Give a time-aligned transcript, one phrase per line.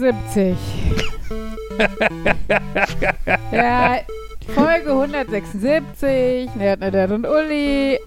[0.00, 0.56] 176.
[3.52, 3.98] ja,
[4.48, 6.54] Folge 176.
[6.56, 8.00] Nerd, Nerd und Uli.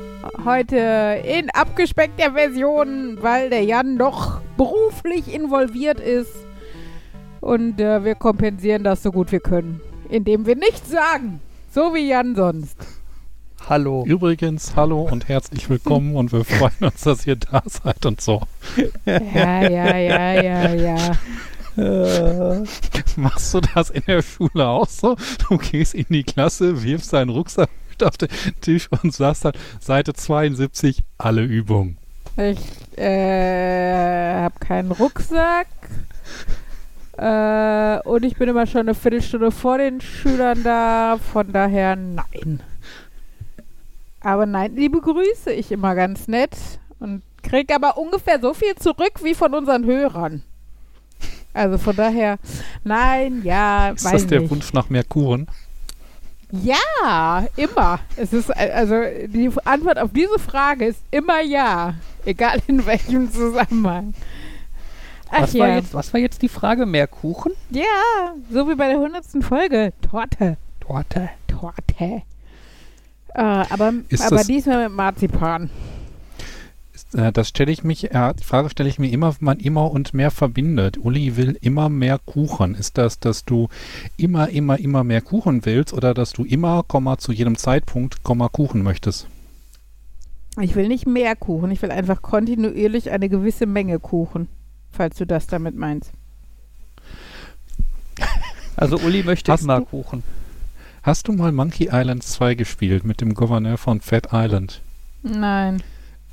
[0.43, 6.33] Heute in abgespeckter Version, weil der Jan doch beruflich involviert ist.
[7.39, 9.79] Und äh, wir kompensieren das so gut wir können.
[10.09, 11.39] Indem wir nichts sagen.
[11.73, 12.77] So wie Jan sonst.
[13.69, 14.03] Hallo.
[14.05, 18.41] Übrigens, hallo und herzlich willkommen und wir freuen uns, dass ihr da seid und so.
[19.05, 21.11] Ja, ja, ja, ja, ja.
[21.77, 22.63] Äh,
[23.15, 25.15] machst du das in der Schule auch so?
[25.47, 27.69] Du gehst in die Klasse, wirfst deinen Rucksack
[28.03, 28.29] auf den
[28.61, 31.97] Tisch und sagst dann Seite 72, alle Übungen.
[32.35, 32.59] Ich
[32.97, 35.67] äh, habe keinen Rucksack.
[37.17, 41.17] Äh, und ich bin immer schon eine Viertelstunde vor den Schülern da.
[41.31, 42.61] Von daher nein.
[44.21, 46.55] Aber nein, die begrüße ich immer ganz nett
[46.99, 50.43] und kriege aber ungefähr so viel zurück wie von unseren Hörern.
[51.57, 52.37] Also von daher,
[52.83, 54.51] nein, ja, Ist das der nicht.
[54.51, 55.47] Wunsch nach mehr Kuchen?
[56.51, 57.99] Ja, immer.
[58.15, 58.95] Es ist also
[59.27, 64.13] die Antwort auf diese Frage ist immer ja, egal in welchem Zusammenhang.
[65.29, 65.65] Ach was, ja.
[65.65, 66.85] war jetzt, was war jetzt die Frage?
[66.85, 67.51] Mehr Kuchen?
[67.69, 69.91] Ja, so wie bei der hundertsten Folge.
[70.09, 70.57] Torte.
[70.79, 71.29] Torte.
[71.47, 72.21] Torte.
[73.33, 75.69] Äh, aber aber diesmal mit Marzipan.
[77.13, 79.91] Äh, das stelle ich mich, äh, die Frage stelle ich mir immer, wenn man immer
[79.91, 80.97] und mehr verbindet.
[80.97, 82.75] Uli will immer mehr Kuchen.
[82.75, 83.67] Ist das, dass du
[84.17, 88.49] immer, immer, immer mehr Kuchen willst oder dass du immer, Komma, zu jedem Zeitpunkt, Komma,
[88.49, 89.27] Kuchen möchtest?
[90.59, 94.47] Ich will nicht mehr Kuchen, ich will einfach kontinuierlich eine gewisse Menge Kuchen,
[94.91, 96.11] falls du das damit meinst.
[98.79, 100.21] Also Uli möchte Hast immer Kuchen.
[101.01, 104.81] Hast du mal Monkey Island 2 gespielt mit dem Gouverneur von Fat Island?
[105.23, 105.81] Nein.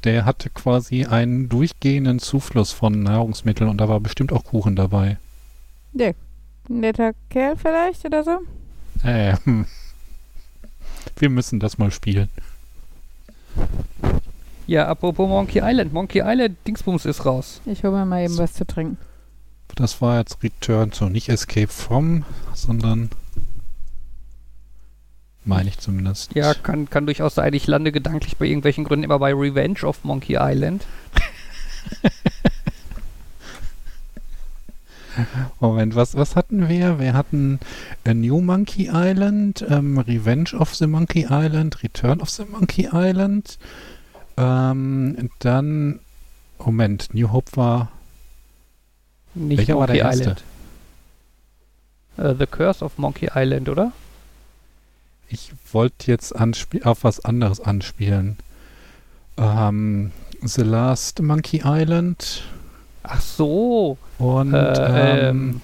[0.04, 5.18] Der hatte quasi einen durchgehenden Zufluss von Nahrungsmitteln und da war bestimmt auch Kuchen dabei.
[5.94, 6.12] Ja.
[6.68, 8.38] Netter Kerl vielleicht oder so?
[9.02, 9.66] Ähm.
[11.16, 12.28] Wir müssen das mal spielen.
[14.66, 15.92] Ja, apropos Monkey Island.
[15.92, 17.60] Monkey Island Dingsbums ist raus.
[17.66, 18.96] Ich hole mir mal eben was zu trinken.
[19.74, 23.10] Das war jetzt Return to nicht Escape from, sondern
[25.44, 26.34] meine ich zumindest.
[26.34, 27.52] Ja, kann, kann durchaus sein.
[27.54, 30.86] Ich lande gedanklich bei irgendwelchen Gründen immer bei Revenge of Monkey Island.
[35.60, 36.98] Moment, was, was hatten wir?
[36.98, 37.60] Wir hatten
[38.04, 43.58] A New Monkey Island, ähm, Revenge of the Monkey Island, Return of the Monkey Island.
[44.36, 46.00] Ähm, dann,
[46.58, 47.92] Moment, New Hope war.
[49.34, 50.36] Nicht welcher Monkey war der erste?
[52.16, 53.92] Uh, the Curse of Monkey Island, oder?
[55.28, 58.36] Ich wollte jetzt auf was anderes anspielen.
[59.36, 60.12] Ähm,
[60.42, 62.44] The Last Monkey Island.
[63.02, 63.98] Ach so.
[64.18, 65.60] Und äh, ähm,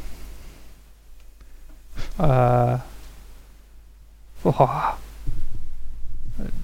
[2.19, 2.78] äh,
[4.44, 4.69] oh.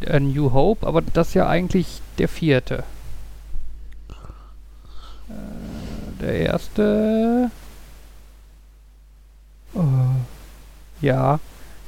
[0.08, 2.84] A New Hope, aber das ist ja eigentlich der vierte.
[5.28, 7.50] Äh, der erste.
[9.74, 9.82] Oh.
[11.00, 11.40] Ja,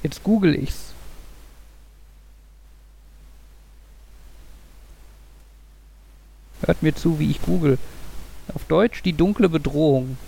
[0.02, 0.92] jetzt google ich's.
[6.68, 7.78] Hört mir zu, wie ich google.
[8.54, 10.18] Auf Deutsch die dunkle Bedrohung.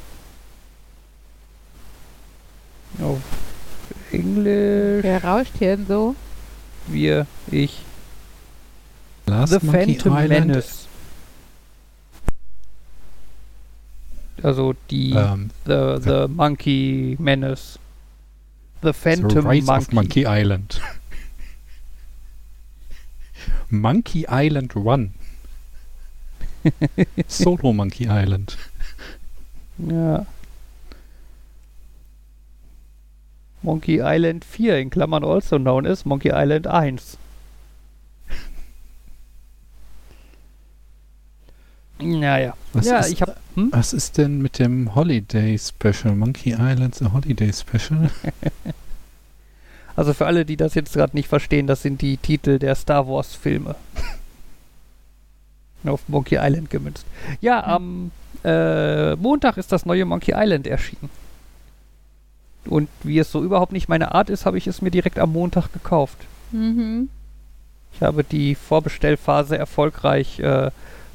[2.98, 3.20] Auf
[4.10, 5.04] Englisch.
[5.04, 6.16] Wer rauscht hier denn so?
[6.86, 7.82] Wir, ich.
[9.26, 10.46] Last The Monkey Phantom Island.
[10.46, 10.88] Menace.
[14.42, 17.78] Also die um, the, the, the, Monkey Menace.
[18.80, 19.84] The Phantom the Rise Monkey.
[19.84, 20.80] Of Monkey Island.
[23.69, 25.12] Monkey Island Run.
[27.26, 28.56] Solo Monkey Island.
[29.78, 30.26] Ja.
[33.62, 37.18] Monkey Island 4 in Klammern also known as Monkey Island 1.
[42.02, 42.54] Naja.
[42.72, 43.68] Was ja, ist, ich hab, hm?
[43.72, 46.14] Was ist denn mit dem Holiday Special?
[46.14, 48.10] Monkey Island The Holiday Special?
[49.96, 53.06] also für alle, die das jetzt gerade nicht verstehen, das sind die Titel der Star
[53.06, 53.74] Wars Filme
[55.85, 57.06] auf Monkey Island gemünzt.
[57.41, 58.11] Ja, am
[58.44, 61.11] äh, Montag ist das neue Monkey Island erschienen.
[62.67, 65.32] Und wie es so überhaupt nicht meine Art ist, habe ich es mir direkt am
[65.32, 66.19] Montag gekauft.
[66.53, 67.09] Mhm.
[67.94, 70.71] Ich habe die Vorbestellphase erfolgreich äh,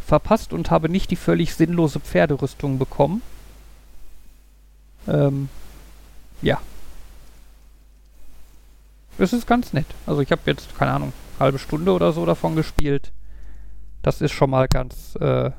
[0.05, 3.21] verpasst und habe nicht die völlig sinnlose Pferderüstung bekommen.
[5.07, 5.49] Ähm,
[6.41, 6.59] ja.
[9.17, 9.85] Es ist ganz nett.
[10.05, 13.11] Also ich habe jetzt, keine Ahnung, halbe Stunde oder so davon gespielt.
[14.05, 15.49] Das ist schon mal ganz, äh,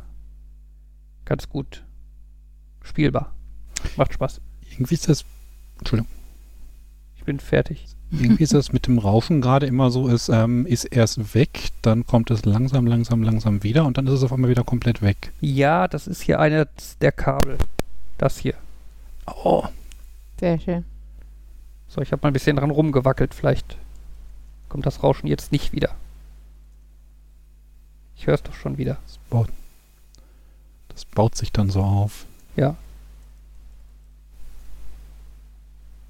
[1.24, 1.82] ganz gut
[2.80, 3.34] spielbar.
[3.96, 4.40] Macht Spaß.
[4.70, 5.24] Irgendwie ist das,
[5.80, 6.08] Entschuldigung,
[7.16, 7.84] Ich bin fertig.
[8.12, 12.06] irgendwie ist das mit dem Rauschen gerade immer so, es ähm, ist erst weg, dann
[12.06, 15.32] kommt es langsam, langsam, langsam wieder und dann ist es auf einmal wieder komplett weg.
[15.40, 16.68] Ja, das ist hier einer
[17.00, 17.58] der Kabel.
[18.16, 18.54] Das hier.
[19.26, 19.64] Oh,
[20.38, 20.84] Sehr schön.
[21.88, 23.34] So, ich habe mal ein bisschen dran rumgewackelt.
[23.34, 23.76] Vielleicht
[24.68, 25.96] kommt das Rauschen jetzt nicht wieder.
[28.16, 28.96] Ich höre es doch schon wieder.
[29.06, 29.48] das baut,
[30.88, 32.24] das baut sich dann so auf.
[32.56, 32.76] Ja.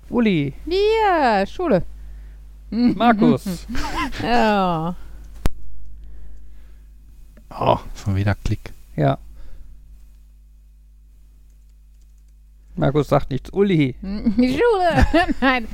[0.08, 1.82] Uli, Ja, Schule.
[2.70, 3.66] Markus.
[4.22, 4.94] Ja.
[7.58, 8.72] Oh, schon wieder Klick.
[8.96, 9.16] ja.
[12.76, 13.50] Markus sagt nichts.
[13.52, 13.96] Uli.
[14.02, 15.06] Die Schule.
[15.40, 15.66] Nein.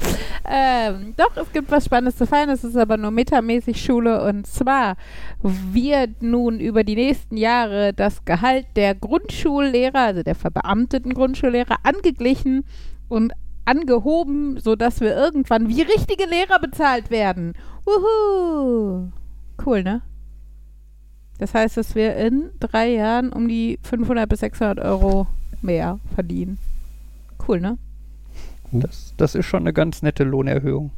[0.49, 2.51] Ähm, doch, es gibt was Spannendes zu feiern.
[2.51, 4.23] Es ist aber nur metamäßig Schule.
[4.25, 4.97] Und zwar
[5.43, 12.65] wird nun über die nächsten Jahre das Gehalt der Grundschullehrer, also der verbeamteten Grundschullehrer, angeglichen
[13.09, 13.33] und
[13.65, 17.55] angehoben, sodass wir irgendwann wie richtige Lehrer bezahlt werden.
[17.85, 19.11] Wuhu.
[19.65, 20.03] Cool, ne?
[21.39, 25.27] Das heißt, dass wir in drei Jahren um die 500 bis 600 Euro
[25.61, 26.59] mehr verdienen.
[27.47, 27.79] Cool, ne?
[28.73, 30.93] Das, das ist schon eine ganz nette Lohnerhöhung.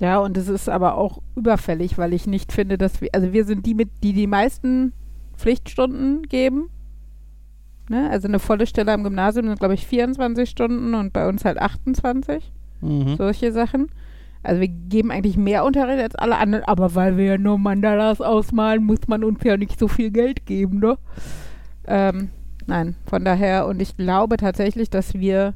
[0.00, 3.44] Ja, und es ist aber auch überfällig, weil ich nicht finde, dass wir, also wir
[3.44, 4.92] sind die mit, die die meisten
[5.36, 6.70] Pflichtstunden geben.
[7.88, 8.08] Ne?
[8.10, 11.58] Also eine volle Stelle am Gymnasium sind, glaube ich, 24 Stunden und bei uns halt
[11.58, 12.50] 28.
[12.80, 13.16] Mhm.
[13.16, 13.88] Solche Sachen.
[14.42, 18.22] Also wir geben eigentlich mehr Unterricht als alle anderen, aber weil wir ja nur Mandalas
[18.22, 20.96] ausmalen, muss man uns ja nicht so viel Geld geben, ne?
[21.86, 22.30] Ähm,
[22.66, 25.52] nein, von daher, und ich glaube tatsächlich, dass wir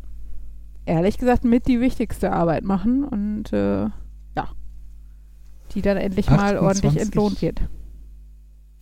[0.86, 3.84] ehrlich gesagt mit die wichtigste Arbeit machen und äh,
[4.36, 4.48] ja,
[5.74, 7.02] die dann endlich mal ordentlich 28.
[7.02, 7.60] entlohnt wird.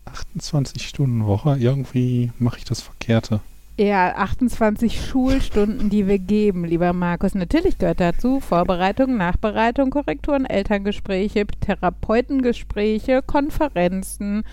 [0.04, 3.40] 28 Stunden Woche, irgendwie mache ich das Verkehrte.
[3.78, 7.34] Ja, 28 Schulstunden, die wir geben, lieber Markus.
[7.34, 14.44] Natürlich gehört dazu Vorbereitung, Nachbereitung, Korrekturen, Elterngespräche, Therapeutengespräche, Konferenzen,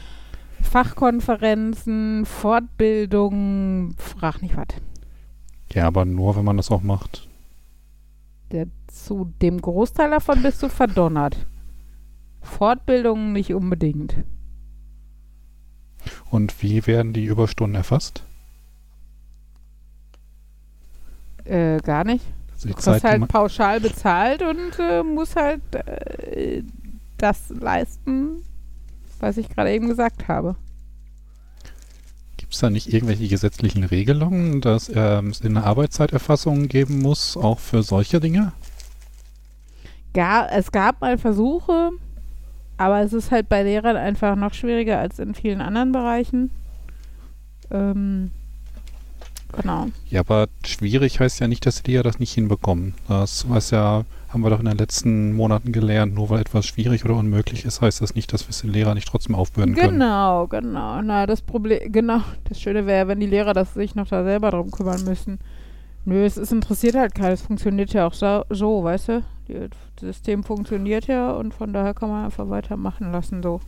[0.62, 4.68] Fachkonferenzen, Fortbildungen, frag nicht was.
[5.74, 7.29] Ja, aber nur, wenn man das auch macht.
[8.52, 11.46] Der, zu dem Großteil davon bist du verdonnert.
[12.42, 14.16] Fortbildungen nicht unbedingt.
[16.32, 18.24] Und wie werden die Überstunden erfasst?
[21.46, 22.26] Äh, gar nicht.
[22.54, 26.64] Also Du die halt pauschal bezahlt und äh, musst halt äh,
[27.18, 28.44] das leisten,
[29.20, 30.56] was ich gerade eben gesagt habe.
[32.50, 37.60] Gibt es da nicht irgendwelche gesetzlichen Regelungen, dass ähm, es eine Arbeitszeiterfassung geben muss, auch
[37.60, 38.54] für solche Dinge?
[40.16, 41.92] Gar, es gab mal Versuche,
[42.78, 46.50] aber es ist halt bei Lehrern einfach noch schwieriger als in vielen anderen Bereichen.
[47.70, 48.32] Ähm,
[49.56, 49.90] genau.
[50.10, 52.96] Ja, aber schwierig heißt ja nicht, dass die ja das nicht hinbekommen.
[53.08, 56.14] Das weiß ja, haben wir doch in den letzten Monaten gelernt.
[56.14, 58.94] Nur weil etwas schwierig oder unmöglich ist, heißt das nicht, dass wir es den Lehrern
[58.94, 60.00] nicht trotzdem aufbürden können.
[60.00, 61.02] Genau, genau.
[61.02, 62.22] Na, das Problem, genau.
[62.48, 65.40] Das Schöne wäre, wenn die Lehrer das sich noch da selber drum kümmern müssen.
[66.06, 67.34] Nö, es ist interessiert halt keinen.
[67.34, 69.24] Es funktioniert ja auch so, so weißt du?
[69.48, 69.70] Die, das
[70.00, 73.60] System funktioniert ja und von daher kann man einfach weitermachen lassen so.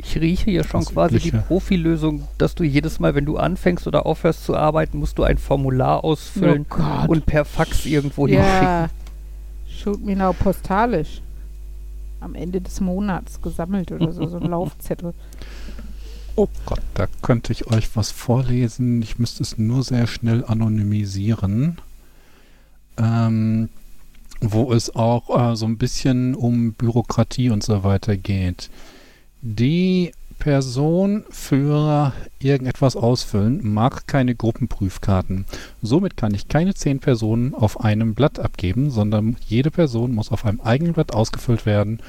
[0.00, 1.44] Ich rieche hier schon Das quasi die Übliche.
[1.46, 5.38] Profilösung, dass du jedes Mal, wenn du anfängst oder aufhörst zu arbeiten, musst du ein
[5.38, 8.90] Formular ausfüllen oh und per Fax irgendwo hinschicken.
[9.82, 11.22] Shoot me now postalisch.
[12.20, 15.14] Am Ende des Monats gesammelt oder so, so ein Laufzettel.
[16.34, 19.02] Oh Gott, da könnte ich euch was vorlesen.
[19.02, 21.78] Ich müsste es nur sehr schnell anonymisieren.
[22.96, 23.68] Ähm,
[24.40, 28.70] wo es auch äh, so ein bisschen um Bürokratie und so weiter geht.
[29.42, 35.46] Die Person für irgendetwas ausfüllen mag keine Gruppenprüfkarten.
[35.82, 40.46] Somit kann ich keine zehn Personen auf einem Blatt abgeben, sondern jede Person muss auf
[40.46, 42.00] einem eigenen Blatt ausgefüllt werden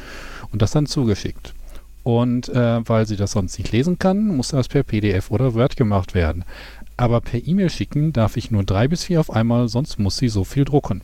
[0.52, 1.54] und das dann zugeschickt.
[2.04, 5.76] Und äh, weil sie das sonst nicht lesen kann, muss das per PDF oder Word
[5.76, 6.46] gemacht werden.
[6.98, 10.30] Aber per E-Mail schicken darf ich nur drei bis vier auf einmal, sonst muss sie
[10.30, 11.02] so viel drucken.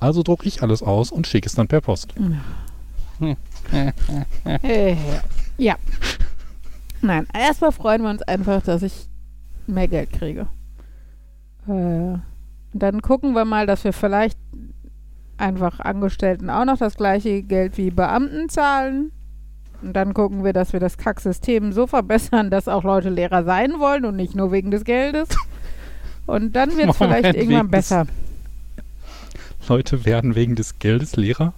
[0.00, 2.14] Also drucke ich alles aus und schicke es dann per Post.
[4.62, 4.96] Äh,
[5.58, 5.76] ja.
[7.00, 9.08] Nein, erstmal freuen wir uns einfach, dass ich
[9.66, 10.48] mehr Geld kriege.
[11.68, 12.18] Äh,
[12.72, 14.38] dann gucken wir mal, dass wir vielleicht
[15.36, 19.12] einfach Angestellten auch noch das gleiche Geld wie Beamten zahlen.
[19.80, 23.78] Und dann gucken wir, dass wir das Kacksystem so verbessern, dass auch Leute Lehrer sein
[23.78, 25.28] wollen und nicht nur wegen des Geldes.
[26.26, 28.06] Und dann wird es vielleicht irgendwann besser.
[29.68, 31.52] Leute werden wegen des Geldes Lehrer?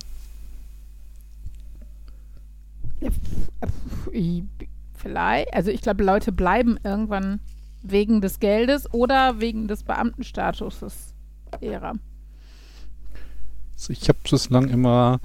[5.00, 7.40] Ich- Vielleicht, also ich glaube, Leute bleiben irgendwann
[7.82, 11.14] wegen des Geldes oder wegen des Beamtenstatuses
[11.60, 11.94] Lehrer.
[13.76, 15.20] Also ich habe bislang immer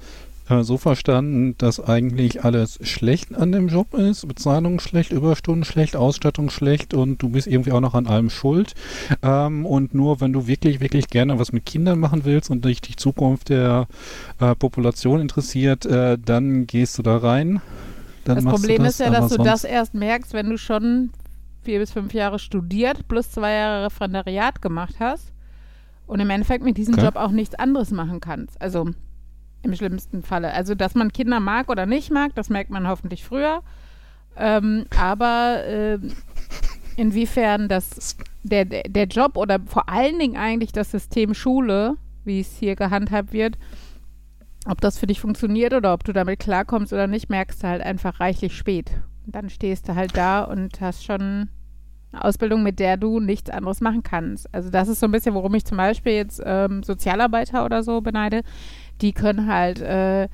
[0.48, 4.26] äh, so verstanden, dass eigentlich alles schlecht an dem Job ist.
[4.26, 8.74] Bezahlung schlecht, Überstunden schlecht, Ausstattung schlecht und du bist irgendwie auch noch an allem schuld.
[9.22, 12.80] Ähm, und nur wenn du wirklich, wirklich gerne was mit Kindern machen willst und dich
[12.80, 13.86] die Zukunft der
[14.40, 17.60] äh, Population interessiert, äh, dann gehst du da rein.
[18.26, 21.10] Dann das Problem das, ist ja, dass du das erst merkst, wenn du schon
[21.62, 25.32] vier bis fünf Jahre studiert plus zwei Jahre Referendariat gemacht hast
[26.06, 27.04] und im Endeffekt mit diesem Okay.
[27.04, 28.60] Job auch nichts anderes machen kannst.
[28.60, 28.90] Also
[29.62, 30.52] im schlimmsten Falle.
[30.52, 33.62] Also, dass man Kinder mag oder nicht mag, das merkt man hoffentlich früher.
[34.36, 36.12] Ähm, aber ähm,
[36.96, 42.56] inwiefern das der, der Job oder vor allen Dingen eigentlich das System Schule, wie es
[42.56, 43.58] hier gehandhabt wird,
[44.66, 47.82] ob das für dich funktioniert oder ob du damit klarkommst oder nicht, merkst du halt
[47.82, 48.90] einfach reichlich spät.
[49.24, 51.48] Und dann stehst du halt da und hast schon
[52.12, 54.52] eine Ausbildung, mit der du nichts anderes machen kannst.
[54.54, 58.00] Also das ist so ein bisschen, worum ich zum Beispiel jetzt ähm, Sozialarbeiter oder so
[58.00, 58.42] beneide.
[59.00, 60.28] Die können halt äh,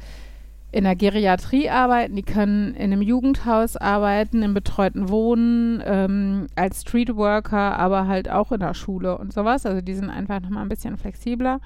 [0.70, 6.82] in der Geriatrie arbeiten, die können in einem Jugendhaus arbeiten, im betreuten Wohnen, ähm, als
[6.82, 9.66] Streetworker, aber halt auch in der Schule und sowas.
[9.66, 11.60] Also die sind einfach nochmal ein bisschen flexibler.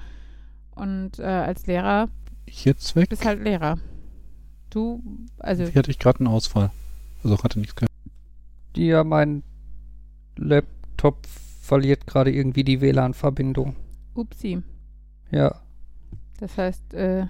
[0.75, 2.09] Und äh, als Lehrer
[2.47, 3.09] jetzt weg.
[3.09, 3.77] bist halt Lehrer.
[4.69, 5.01] Du,
[5.39, 6.71] also Hier hatte ich gerade einen Ausfall.
[7.23, 7.91] Also hatte nichts gehört.
[8.75, 9.43] Ja, mein
[10.35, 11.25] Laptop
[11.61, 13.75] verliert gerade irgendwie die WLAN-Verbindung.
[14.13, 14.61] upsi.
[15.31, 15.55] Ja.
[16.39, 17.25] Das heißt, äh,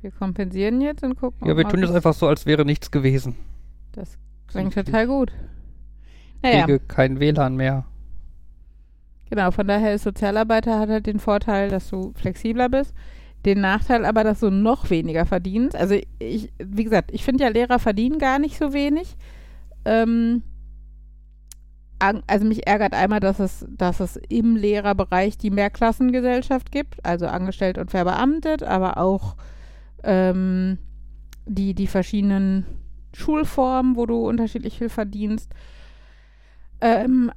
[0.00, 1.46] wir kompensieren jetzt und gucken.
[1.46, 3.36] Ja, wir tun das einfach so, als wäre nichts gewesen.
[3.92, 5.32] Das klingt total gut.
[6.42, 7.84] Naja, Kriege kein WLAN mehr.
[9.30, 9.50] genau.
[9.50, 12.94] Von daher ist Sozialarbeiter hat halt den Vorteil, dass du flexibler bist.
[13.48, 15.74] Den Nachteil aber, dass du noch weniger verdienst.
[15.74, 19.16] Also ich, wie gesagt, ich finde ja Lehrer verdienen gar nicht so wenig.
[19.86, 20.42] Ähm,
[21.98, 27.78] also mich ärgert einmal, dass es, dass es im Lehrerbereich die Mehrklassengesellschaft gibt, also angestellt
[27.78, 29.34] und verbeamtet, aber auch
[30.04, 30.76] ähm,
[31.46, 32.66] die, die verschiedenen
[33.14, 35.54] Schulformen, wo du unterschiedlich viel verdienst.
[36.82, 37.32] Ähm,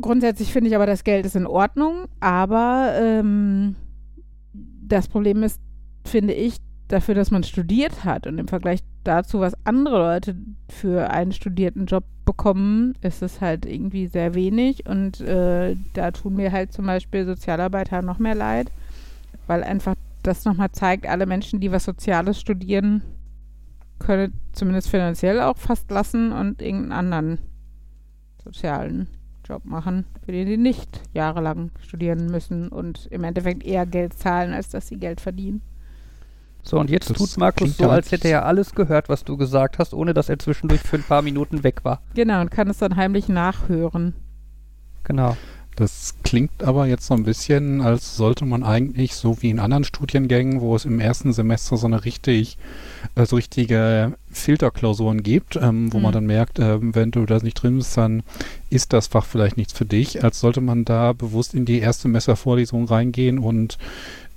[0.00, 3.74] grundsätzlich finde ich aber, das Geld ist in Ordnung, aber ähm,
[4.88, 5.60] das Problem ist,
[6.04, 6.56] finde ich,
[6.88, 10.36] dafür, dass man studiert hat und im Vergleich dazu, was andere Leute
[10.68, 16.36] für einen studierten Job bekommen, ist es halt irgendwie sehr wenig und äh, da tun
[16.36, 18.70] mir halt zum Beispiel Sozialarbeiter noch mehr leid,
[19.46, 23.02] weil einfach das nochmal zeigt, alle Menschen, die was Soziales studieren,
[23.98, 27.38] können zumindest finanziell auch fast lassen und irgendeinen anderen
[28.42, 29.08] sozialen
[29.48, 34.52] Job machen, für den die nicht jahrelang studieren müssen und im Endeffekt eher Geld zahlen,
[34.52, 35.62] als dass sie Geld verdienen.
[36.62, 39.78] So, und jetzt Das tut Markus so, als hätte er alles gehört, was du gesagt
[39.78, 42.02] hast, ohne dass er zwischendurch für ein paar Minuten weg war.
[42.14, 44.14] Genau, und kann es dann heimlich nachhören.
[45.04, 45.36] Genau.
[45.78, 49.84] Das klingt aber jetzt so ein bisschen, als sollte man eigentlich, so wie in anderen
[49.84, 52.58] Studiengängen, wo es im ersten Semester so eine richtig,
[53.14, 56.02] äh, so richtige Filterklausuren gibt, ähm, wo Mhm.
[56.02, 58.24] man dann merkt, ähm, wenn du da nicht drin bist, dann
[58.70, 62.86] ist das Fach vielleicht nichts für dich, als sollte man da bewusst in die Erstsemestervorlesung
[62.86, 63.78] reingehen und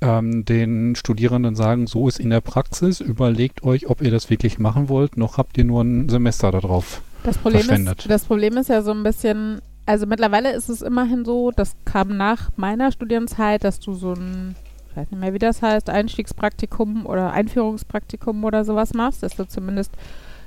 [0.02, 4.60] ähm, den Studierenden sagen, so ist in der Praxis, überlegt euch, ob ihr das wirklich
[4.60, 7.02] machen wollt, noch habt ihr nur ein Semester darauf.
[7.24, 11.26] Das Problem, ist, das Problem ist ja so ein bisschen, also mittlerweile ist es immerhin
[11.26, 14.56] so, das kam nach meiner Studienzeit, dass du so ein,
[14.90, 19.48] ich weiß nicht mehr, wie das heißt, Einstiegspraktikum oder Einführungspraktikum oder sowas machst, dass du
[19.48, 19.92] zumindest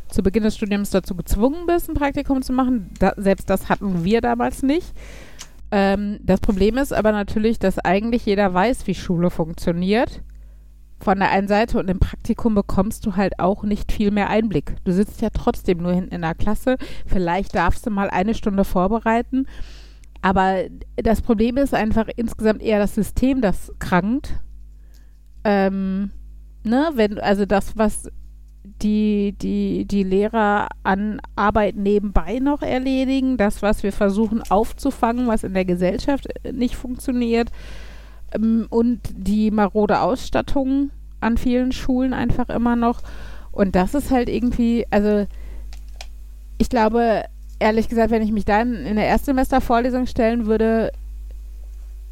[0.08, 2.90] zu Beginn des Studiums dazu gezwungen bist, ein Praktikum zu machen.
[2.98, 4.92] Da, selbst das hatten wir damals nicht.
[5.70, 10.22] Ähm, das Problem ist aber natürlich, dass eigentlich jeder weiß, wie Schule funktioniert.
[11.04, 14.76] Von der einen Seite und im Praktikum bekommst du halt auch nicht viel mehr Einblick.
[14.84, 16.78] Du sitzt ja trotzdem nur hinten in der Klasse.
[17.04, 19.46] Vielleicht darfst du mal eine Stunde vorbereiten.
[20.22, 20.62] Aber
[20.96, 24.40] das Problem ist einfach insgesamt eher das System, das krankt.
[25.44, 26.10] Ähm,
[26.64, 28.10] ne, wenn, also das, was
[28.64, 35.44] die, die, die Lehrer an Arbeit nebenbei noch erledigen, das, was wir versuchen aufzufangen, was
[35.44, 37.50] in der Gesellschaft äh, nicht funktioniert,
[38.34, 43.00] ähm, und die marode Ausstattung an vielen Schulen einfach immer noch.
[43.52, 45.26] Und das ist halt irgendwie, also
[46.58, 47.24] ich glaube,
[47.58, 50.92] ehrlich gesagt, wenn ich mich dann in der Erstsemestervorlesung stellen würde,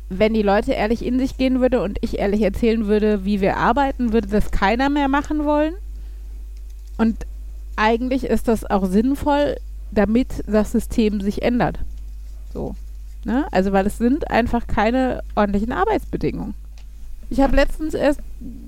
[0.08, 3.56] wenn die Leute ehrlich in sich gehen würde und ich ehrlich erzählen würde, wie wir
[3.56, 5.74] arbeiten, würde das keiner mehr machen wollen.
[6.98, 7.26] Und
[7.76, 9.56] eigentlich ist das auch sinnvoll,
[9.90, 11.78] damit das System sich ändert.
[12.52, 12.74] So.
[13.24, 13.46] Ne?
[13.52, 16.54] Also, weil es sind einfach keine ordentlichen Arbeitsbedingungen.
[17.30, 18.20] Ich habe letztens erst,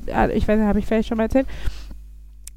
[0.06, 1.46] ich weiß nicht, habe ich vielleicht schon mal erzählt,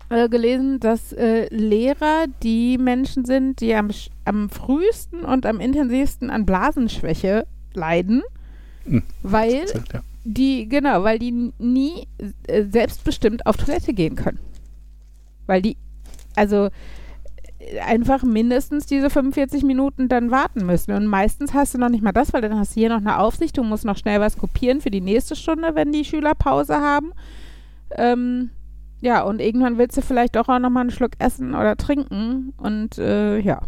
[0.09, 3.89] äh, gelesen, dass äh, Lehrer die Menschen sind, die am,
[4.23, 8.23] am frühesten und am intensivsten an Blasenschwäche leiden,
[8.85, 9.03] Hm.
[9.21, 10.01] weil Erzählt, ja.
[10.23, 12.07] die, genau, weil die nie
[12.47, 14.39] äh, selbstbestimmt auf Toilette gehen können.
[15.45, 15.75] Weil die,
[16.35, 16.69] also
[17.85, 20.93] einfach mindestens diese 45 Minuten dann warten müssen.
[20.93, 23.19] Und meistens hast du noch nicht mal das, weil dann hast du hier noch eine
[23.19, 26.79] Aufsicht, du musst noch schnell was kopieren für die nächste Stunde, wenn die Schüler Pause
[26.79, 27.13] haben.
[27.91, 28.49] Ähm,
[29.01, 32.53] ja, und irgendwann willst du vielleicht auch noch mal einen Schluck essen oder trinken.
[32.57, 33.61] Und äh, ja,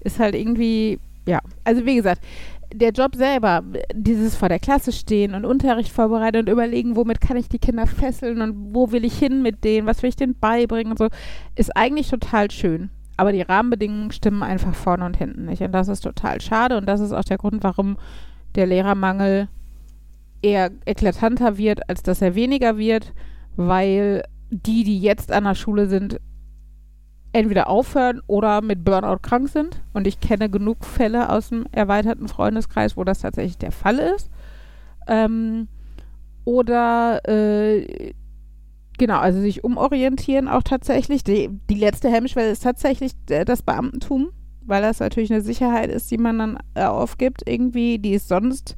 [0.00, 1.40] ist halt irgendwie, ja.
[1.64, 2.22] Also wie gesagt,
[2.72, 3.62] der Job selber,
[3.94, 7.86] dieses vor der Klasse stehen und Unterricht vorbereiten und überlegen, womit kann ich die Kinder
[7.86, 11.08] fesseln und wo will ich hin mit denen, was will ich denen beibringen und so,
[11.56, 12.90] ist eigentlich total schön.
[13.16, 15.60] Aber die Rahmenbedingungen stimmen einfach vorne und hinten nicht.
[15.60, 16.78] Und das ist total schade.
[16.78, 17.98] Und das ist auch der Grund, warum
[18.54, 19.48] der Lehrermangel
[20.40, 23.12] eher eklatanter wird, als dass er weniger wird,
[23.56, 26.18] weil die, die jetzt an der Schule sind,
[27.32, 29.80] entweder aufhören oder mit Burnout krank sind.
[29.92, 34.30] Und ich kenne genug Fälle aus dem erweiterten Freundeskreis, wo das tatsächlich der Fall ist.
[35.06, 35.68] Ähm,
[36.44, 38.12] oder äh,
[38.98, 41.22] genau, also sich umorientieren auch tatsächlich.
[41.24, 44.30] Die, die letzte Hemmschwelle ist tatsächlich äh, das Beamtentum,
[44.62, 48.76] weil das natürlich eine Sicherheit ist, die man dann äh, aufgibt, irgendwie, die es sonst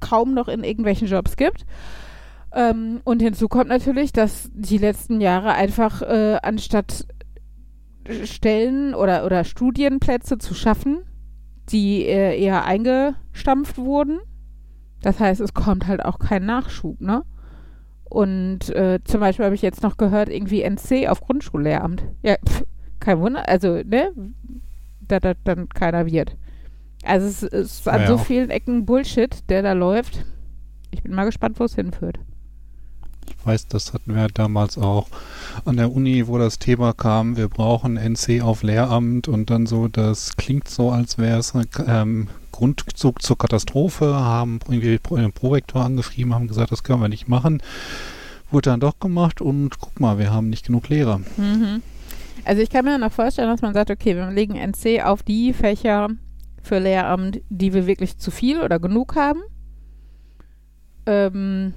[0.00, 1.64] kaum noch in irgendwelchen Jobs gibt.
[2.54, 7.06] Ähm, und hinzu kommt natürlich, dass die letzten Jahre einfach äh, anstatt
[8.24, 11.02] Stellen oder, oder Studienplätze zu schaffen,
[11.68, 14.20] die äh, eher eingestampft wurden.
[15.02, 17.24] Das heißt, es kommt halt auch kein Nachschub, ne?
[18.04, 22.04] Und äh, zum Beispiel habe ich jetzt noch gehört, irgendwie NC auf Grundschullehramt.
[22.22, 22.64] Ja, pf,
[23.00, 24.12] kein Wunder, also, ne?
[25.00, 26.36] Da, da dann keiner wird.
[27.04, 30.24] Also es ist an Ja, so vielen Ecken Bullshit, der da läuft.
[30.90, 32.20] Ich bin mal gespannt, wo es hinführt.
[33.44, 35.08] Weiß, das hatten wir damals auch
[35.64, 39.88] an der Uni, wo das Thema kam, wir brauchen NC auf Lehramt und dann so,
[39.88, 45.84] das klingt so, als wäre es ein ähm, Grundzug zur Katastrophe, haben irgendwie den Prorektor
[45.84, 47.62] angeschrieben, haben gesagt, das können wir nicht machen.
[48.50, 51.18] Wurde dann doch gemacht und guck mal, wir haben nicht genug Lehrer.
[51.36, 51.82] Mhm.
[52.44, 55.52] Also ich kann mir noch vorstellen, dass man sagt, okay, wir legen NC auf die
[55.52, 56.08] Fächer
[56.62, 59.40] für Lehramt, die wir wirklich zu viel oder genug haben.
[61.06, 61.74] Ähm,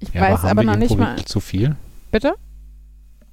[0.00, 1.10] ich Ja, weiß haben aber wir noch nicht irgendwo mal.
[1.12, 1.76] wirklich zu viel?
[2.10, 2.34] Bitte?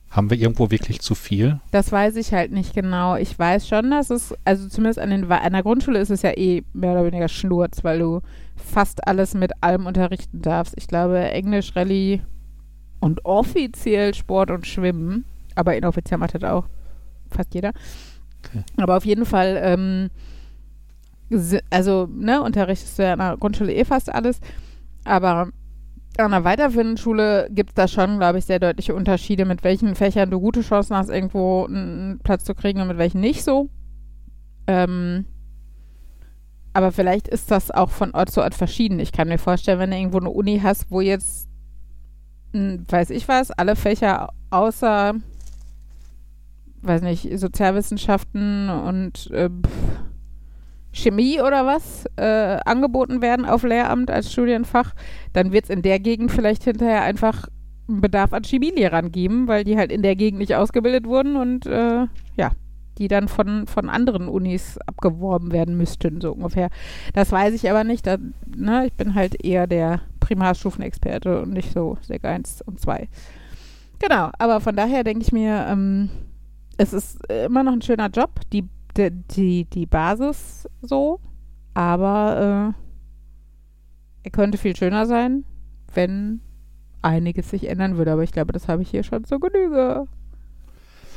[0.09, 1.59] Haben wir irgendwo wirklich zu viel?
[1.71, 3.15] Das weiß ich halt nicht genau.
[3.17, 6.31] Ich weiß schon, dass es, also zumindest an, den, an der Grundschule ist es ja
[6.31, 8.21] eh mehr oder weniger Schnurz, weil du
[8.55, 10.73] fast alles mit allem unterrichten darfst.
[10.77, 12.21] Ich glaube, Englisch, Rallye
[12.99, 15.25] und offiziell Sport und Schwimmen,
[15.55, 16.65] aber inoffiziell macht das auch
[17.29, 17.71] fast jeder.
[18.45, 18.63] Okay.
[18.77, 20.09] Aber auf jeden Fall, ähm,
[21.69, 24.39] also, ne, unterrichtest du ja an der Grundschule eh fast alles,
[25.03, 25.49] aber
[26.17, 29.95] an der weiterführenden Schule gibt es da schon, glaube ich, sehr deutliche Unterschiede, mit welchen
[29.95, 33.69] Fächern du gute Chancen hast, irgendwo einen Platz zu kriegen und mit welchen nicht so.
[34.65, 35.25] Ähm,
[36.73, 38.99] aber vielleicht ist das auch von Ort zu Ort verschieden.
[38.99, 41.49] Ich kann mir vorstellen, wenn du irgendwo eine Uni hast, wo jetzt,
[42.53, 45.15] weiß ich was, alle Fächer außer,
[46.81, 49.49] weiß nicht, Sozialwissenschaften und äh,
[50.91, 54.93] Chemie oder was äh, angeboten werden auf Lehramt als Studienfach,
[55.33, 57.47] dann wird es in der Gegend vielleicht hinterher einfach
[57.87, 61.65] einen Bedarf an Chemielehrern geben, weil die halt in der Gegend nicht ausgebildet wurden und
[61.65, 62.51] äh, ja,
[62.97, 66.69] die dann von, von anderen Unis abgeworben werden müssten, so ungefähr.
[67.13, 68.07] Das weiß ich aber nicht.
[68.07, 73.07] Da, ne, ich bin halt eher der Primarstufenexperte und nicht so Sek 1 und 2.
[73.99, 76.09] Genau, aber von daher denke ich mir, ähm,
[76.77, 78.65] es ist immer noch ein schöner Job, die,
[78.97, 81.19] die, die, die Basis so,
[81.73, 85.45] aber äh, er könnte viel schöner sein,
[85.93, 86.41] wenn
[87.01, 88.11] einiges sich ändern würde.
[88.11, 90.07] Aber ich glaube, das habe ich hier schon zur Genüge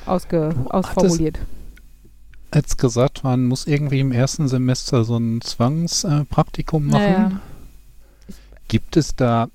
[0.06, 1.38] ausge, ausformuliert.
[2.54, 7.00] Jetzt gesagt, man muss irgendwie im ersten Semester so ein Zwangspraktikum machen.
[7.00, 7.40] Naja.
[8.68, 9.48] Gibt es da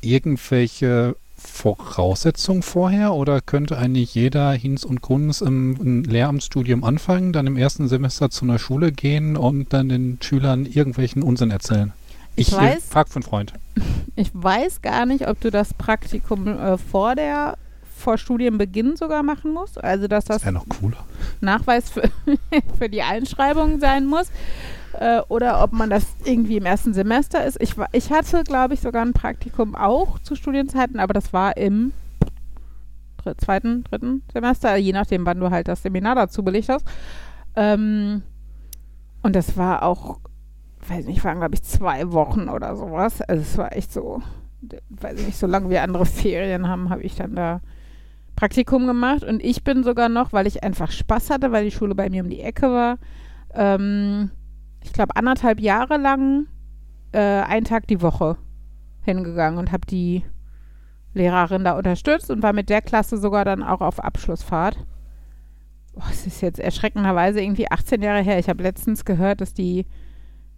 [0.00, 7.46] irgendwelche Voraussetzungen vorher oder könnte eigentlich jeder Hinz und Kunz im, ein Lehramtsstudium anfangen, dann
[7.46, 11.92] im ersten Semester zu einer Schule gehen und dann den Schülern irgendwelchen Unsinn erzählen?
[12.36, 13.52] Ich äh, weiß- frag einen Freund.
[14.16, 17.56] Ich weiß gar nicht, ob du das Praktikum äh, vor der
[17.96, 19.82] vor Studienbeginn sogar machen musst.
[19.82, 21.04] Also dass das Das noch cooler.
[21.40, 22.10] Nachweis für,
[22.78, 24.26] für die Einschreibung sein muss.
[24.98, 27.62] Äh, oder ob man das irgendwie im ersten Semester ist.
[27.62, 31.92] Ich, ich hatte, glaube ich, sogar ein Praktikum auch zu Studienzeiten, aber das war im
[33.36, 36.84] zweiten, dritten Semester, je nachdem, wann du halt das Seminar dazu belegt hast.
[37.54, 38.22] Ähm,
[39.22, 40.18] und das war auch,
[40.88, 43.22] weiß nicht, waren, glaube ich, zwei Wochen oder sowas.
[43.22, 44.20] Also es war echt so,
[44.88, 47.60] weiß ich nicht, so lange wie andere Ferien haben, habe ich dann da
[48.34, 51.94] Praktikum gemacht und ich bin sogar noch, weil ich einfach Spaß hatte, weil die Schule
[51.94, 52.98] bei mir um die Ecke war,
[53.54, 54.30] ähm,
[54.82, 56.46] ich glaube anderthalb Jahre lang
[57.12, 58.36] äh, einen Tag die Woche
[59.02, 60.24] hingegangen und habe die
[61.14, 64.78] Lehrerin da unterstützt und war mit der Klasse sogar dann auch auf Abschlussfahrt.
[66.10, 68.38] Es ist jetzt erschreckenderweise irgendwie 18 Jahre her.
[68.38, 69.86] Ich habe letztens gehört, dass die,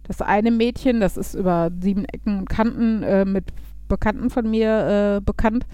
[0.03, 3.45] das eine Mädchen, das ist über sieben Ecken und Kanten äh, mit
[3.87, 5.65] Bekannten von mir äh, bekannt,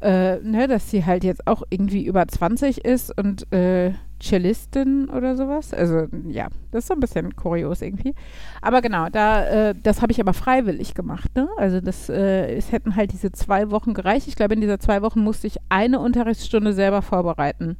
[0.00, 5.36] äh, ne, dass sie halt jetzt auch irgendwie über 20 ist und äh, Cellistin oder
[5.36, 5.72] sowas.
[5.72, 8.14] Also ja, das ist so ein bisschen kurios irgendwie.
[8.60, 11.34] Aber genau, da, äh, das habe ich aber freiwillig gemacht.
[11.34, 11.48] Ne?
[11.56, 14.28] Also das, äh, es hätten halt diese zwei Wochen gereicht.
[14.28, 17.76] Ich glaube, in dieser zwei Wochen musste ich eine Unterrichtsstunde selber vorbereiten.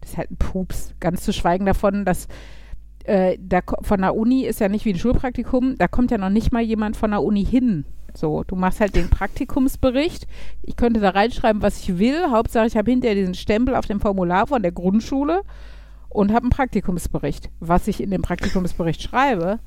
[0.00, 0.94] Das ist halt ein Pups.
[1.00, 2.28] Ganz zu schweigen davon, dass
[3.04, 6.30] äh, da, von der Uni ist ja nicht wie ein Schulpraktikum, da kommt ja noch
[6.30, 7.84] nicht mal jemand von der Uni hin.
[8.18, 10.26] So, du machst halt den Praktikumsbericht.
[10.62, 12.30] Ich könnte da reinschreiben, was ich will.
[12.30, 15.42] Hauptsache, ich habe hinterher diesen Stempel auf dem Formular von der Grundschule
[16.08, 17.50] und habe einen Praktikumsbericht.
[17.60, 19.58] Was ich in dem Praktikumsbericht schreibe,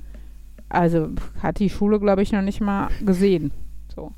[0.69, 1.09] also
[1.41, 3.51] hat die Schule, glaube ich, noch nicht mal gesehen.
[3.95, 4.11] So.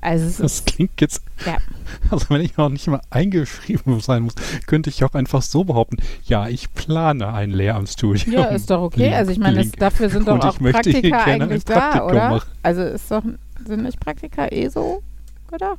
[0.00, 1.56] Also es Das klingt jetzt, ja.
[2.10, 4.34] also wenn ich noch nicht mal eingeschrieben sein muss,
[4.66, 8.32] könnte ich auch einfach so behaupten, ja, ich plane ein Lehramtsstudium.
[8.32, 9.04] ja, ist doch okay.
[9.04, 12.30] Link, Also ich meine, dafür sind doch auch Praktika eigentlich da, oder?
[12.30, 12.48] machen.
[12.62, 13.22] Also ist doch,
[13.66, 15.02] sind nicht Praktika eh so
[15.50, 15.78] gedacht?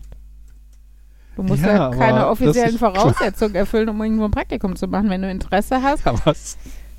[1.35, 5.09] Du musst Ja, ja, keine offiziellen Voraussetzungen erfüllen, um irgendwo ein Praktikum zu machen.
[5.09, 6.57] Wenn du Interesse hast, Aber es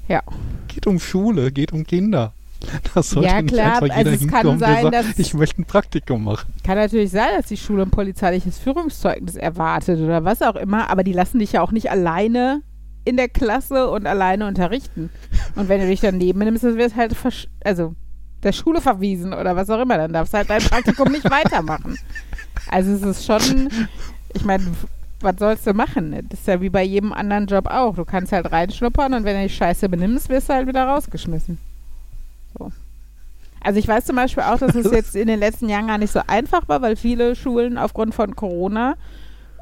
[0.08, 0.22] Ja.
[0.68, 2.32] geht um Schule, geht um Kinder.
[2.94, 5.62] Das sollte Ja, nicht klar, einfach also jeder es kann sein, sagt, dass- ich möchte
[5.62, 6.52] ein Praktikum machen.
[6.62, 11.02] Kann natürlich sein, dass die Schule ein polizeiliches Führungszeugnis erwartet oder was auch immer, aber
[11.02, 12.60] die lassen dich ja auch nicht alleine
[13.06, 15.08] in der Klasse und alleine unterrichten.
[15.56, 17.94] Und wenn du dich daneben nimmst, dann wirst du halt versch also
[18.42, 21.98] der Schule verwiesen oder was auch immer, dann darfst du halt dein Praktikum nicht weitermachen.
[22.70, 23.68] Also es ist schon,
[24.34, 24.64] ich meine,
[25.20, 26.26] was sollst du machen?
[26.30, 27.94] Das ist ja wie bei jedem anderen Job auch.
[27.94, 31.58] Du kannst halt reinschnuppern und wenn du dich scheiße benimmst, wirst du halt wieder rausgeschmissen.
[32.58, 32.72] So.
[33.62, 36.12] Also ich weiß zum Beispiel auch, dass es jetzt in den letzten Jahren gar nicht
[36.12, 38.94] so einfach war, weil viele Schulen aufgrund von Corona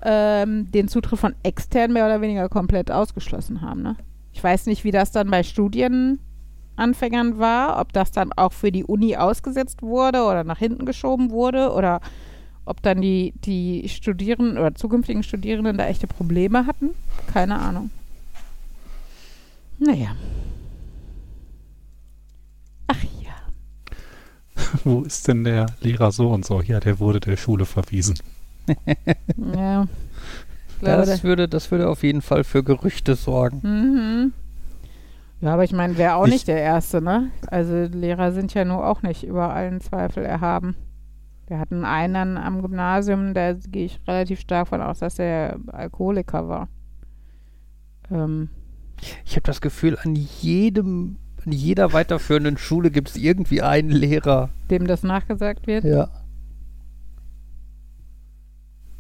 [0.03, 3.83] ähm, den Zutritt von extern mehr oder weniger komplett ausgeschlossen haben.
[3.83, 3.97] Ne?
[4.33, 5.43] Ich weiß nicht, wie das dann bei
[6.79, 11.31] Studienanfängern war, ob das dann auch für die Uni ausgesetzt wurde oder nach hinten geschoben
[11.31, 12.01] wurde oder
[12.65, 16.91] ob dann die, die Studierenden oder zukünftigen Studierenden da echte Probleme hatten.
[17.33, 17.91] Keine Ahnung.
[19.79, 20.15] Naja.
[22.87, 23.35] Ach ja.
[24.85, 26.61] Wo ist denn der Lehrer so und so?
[26.61, 28.19] Ja, der wurde der Schule verwiesen.
[29.55, 29.87] Ja.
[30.81, 33.61] Glaube, Das würde, das würde auf jeden Fall für Gerüchte sorgen.
[33.63, 34.33] Mhm.
[35.41, 37.31] Ja, aber ich meine, wäre auch Ich- nicht der Erste, ne?
[37.47, 40.75] Also Lehrer sind ja nur auch nicht über allen Zweifel erhaben.
[41.47, 46.49] Wir hatten einen am Gymnasium, da gehe ich relativ stark von aus, dass er Alkoholiker
[46.49, 46.69] war.
[48.11, 48.51] Ähm,
[49.25, 54.51] Ich habe das Gefühl, an jedem, an jeder weiterführenden Schule gibt es irgendwie einen Lehrer.
[54.71, 55.85] dem das nachgesagt wird.
[55.85, 56.09] Ja.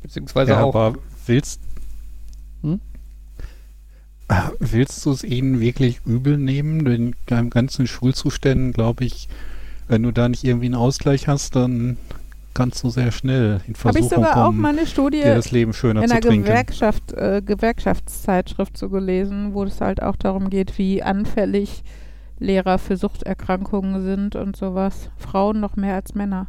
[0.03, 0.74] Beziehungsweise ja, auch.
[0.74, 1.61] aber willst,
[2.62, 2.81] Hm?
[4.58, 6.84] Willst du es ihnen wirklich übel nehmen?
[6.84, 9.28] Den deinem ganzen Schulzuständen, glaube ich,
[9.88, 11.96] wenn du da nicht irgendwie einen Ausgleich hast, dann
[12.52, 16.10] kannst du sehr schnell in Habe ich Versuchung sogar auch kommen, mal eine Studie in
[16.42, 16.42] einer.
[16.42, 21.84] Gewerkschaft, äh, Gewerkschaftszeitschrift so gelesen, wo es halt auch darum geht, wie anfällig
[22.38, 25.10] Lehrer für Suchterkrankungen sind und sowas.
[25.16, 26.48] Frauen noch mehr als Männer.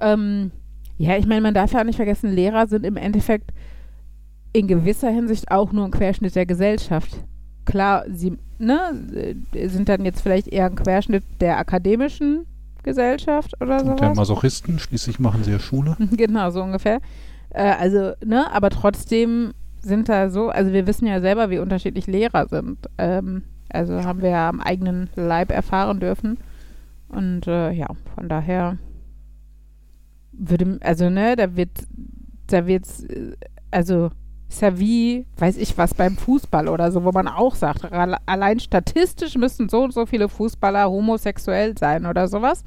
[0.00, 0.50] Ähm,
[0.98, 3.52] ja, ich meine, man darf ja auch nicht vergessen, Lehrer sind im Endeffekt
[4.52, 7.24] in gewisser Hinsicht auch nur ein Querschnitt der Gesellschaft.
[7.64, 12.46] Klar, sie ne, sind dann jetzt vielleicht eher ein Querschnitt der akademischen
[12.82, 14.14] Gesellschaft oder Und der.
[14.14, 15.96] Masochisten, schließlich machen sie ja Schule.
[16.12, 17.00] genau, so ungefähr.
[17.50, 22.06] Äh, also, ne, aber trotzdem sind da so, also wir wissen ja selber, wie unterschiedlich
[22.06, 22.78] Lehrer sind.
[22.98, 26.38] Ähm, also haben wir ja am eigenen Leib erfahren dürfen.
[27.08, 28.78] Und äh, ja, von daher
[30.32, 31.70] würde, also ne, da wird,
[32.48, 33.36] da wird's, äh,
[33.70, 34.10] also
[34.48, 38.60] ist ja wie, weiß ich was, beim Fußball oder so, wo man auch sagt, allein
[38.60, 42.64] statistisch müssen so und so viele Fußballer homosexuell sein oder sowas.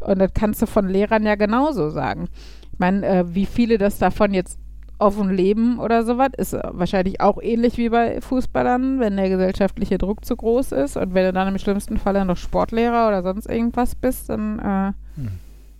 [0.00, 2.28] Und das kannst du von Lehrern ja genauso sagen.
[2.72, 4.58] Ich meine, äh, wie viele das davon jetzt
[4.98, 9.98] offen leben oder sowas, ist äh, wahrscheinlich auch ähnlich wie bei Fußballern, wenn der gesellschaftliche
[9.98, 13.46] Druck zu groß ist und wenn du dann im schlimmsten Falle noch Sportlehrer oder sonst
[13.46, 15.28] irgendwas bist, dann äh, Hm.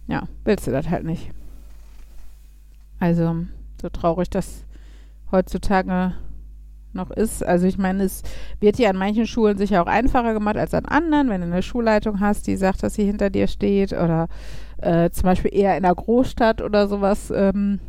[0.08, 1.30] ja, willst du das halt nicht.
[3.00, 3.46] Also,
[3.80, 4.64] so traurig das
[5.32, 6.14] heutzutage
[6.94, 7.44] noch ist.
[7.44, 8.22] Also ich meine, es
[8.60, 11.62] wird ja an manchen Schulen sicher auch einfacher gemacht als an anderen, wenn du eine
[11.62, 14.28] Schulleitung hast, die sagt, dass sie hinter dir steht oder
[14.78, 17.80] äh, zum Beispiel eher in einer Großstadt oder sowas ähm,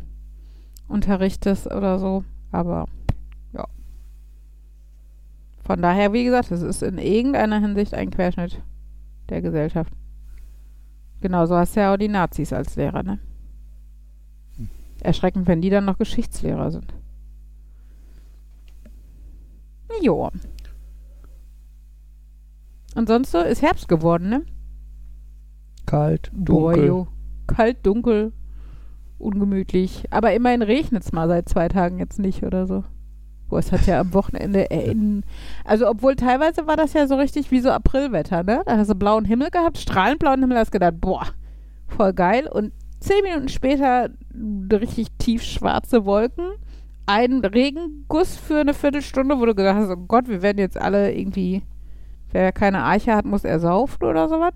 [0.88, 2.24] unterrichtest oder so.
[2.50, 2.86] Aber
[3.52, 3.66] ja.
[5.64, 8.62] Von daher, wie gesagt, es ist in irgendeiner Hinsicht ein Querschnitt
[9.28, 9.92] der Gesellschaft.
[11.20, 13.18] Genauso hast du ja auch die Nazis als Lehrer, ne?
[15.00, 16.94] Erschreckend, wenn die dann noch Geschichtslehrer sind.
[20.02, 20.30] Jo.
[22.94, 24.42] Und sonst so ist Herbst geworden, ne?
[25.86, 26.86] Kalt, Boah, dunkel.
[26.86, 27.08] jo.
[27.46, 28.32] Kalt, dunkel,
[29.18, 30.04] ungemütlich.
[30.10, 32.84] Aber immerhin regnet es mal seit zwei Tagen jetzt nicht oder so.
[33.48, 35.24] Boah, es hat ja am Wochenende äh, in,
[35.64, 38.62] Also, obwohl teilweise war das ja so richtig wie so Aprilwetter, ne?
[38.64, 41.26] Da hast du blauen Himmel gehabt, strahlend blauen Himmel, hast gedacht, boah,
[41.88, 42.48] voll geil.
[42.50, 44.08] Und zehn Minuten später
[44.72, 46.46] richtig tiefschwarze Wolken.
[47.06, 51.12] Ein Regenguss für eine Viertelstunde, wo du gedacht hast, oh Gott, wir werden jetzt alle
[51.14, 51.62] irgendwie,
[52.32, 54.54] wer keine Eiche hat, muss ersaufen oder sowas.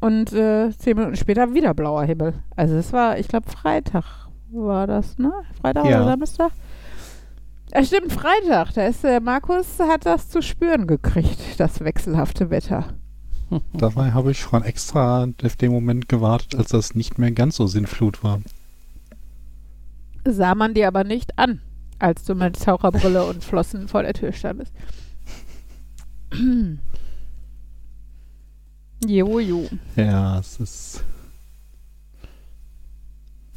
[0.00, 2.32] Und äh, zehn Minuten später wieder blauer Himmel.
[2.56, 4.04] Also es war, ich glaube, Freitag
[4.50, 5.30] war das, ne?
[5.60, 5.96] Freitag Ja.
[6.02, 6.52] oder Samstag?
[7.74, 8.72] Ja, stimmt, Freitag.
[8.74, 12.84] Da ist der Markus, hat das zu spüren gekriegt, das wechselhafte Wetter.
[13.74, 17.66] Dabei habe ich schon extra auf den Moment gewartet, als das nicht mehr ganz so
[17.66, 18.40] Sinnflut war.
[20.24, 21.60] Sah man dir aber nicht an,
[21.98, 24.72] als du mit Taucherbrille und Flossen vor der Tür standest.
[29.06, 29.68] jo, jo.
[29.96, 31.04] Ja, es ist.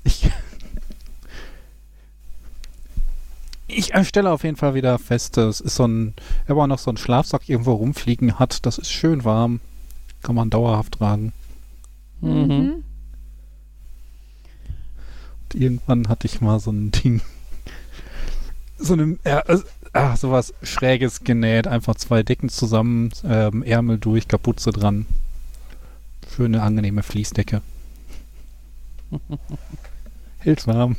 [0.03, 0.29] Ich.
[3.75, 6.13] Ich stelle auf jeden Fall wieder fest, es ist so ein,
[6.45, 9.61] wenn man noch so einen Schlafsack irgendwo rumfliegen hat, das ist schön warm.
[10.21, 11.33] Kann man dauerhaft tragen.
[12.21, 12.82] Mhm.
[15.55, 17.21] Irgendwann hatte ich mal so ein Ding.
[18.77, 19.59] So eine, äh, äh,
[19.93, 21.67] ah, sowas Schräges genäht.
[21.67, 25.05] Einfach zwei Decken zusammen, ähm, Ärmel durch, Kapuze dran.
[26.35, 27.61] Schöne, angenehme Fließdecke.
[30.39, 30.95] Hält warm.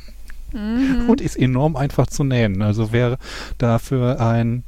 [0.54, 1.10] Mhm.
[1.10, 2.62] und ist enorm einfach zu nähen.
[2.62, 3.18] Also wer
[3.58, 4.62] dafür ein,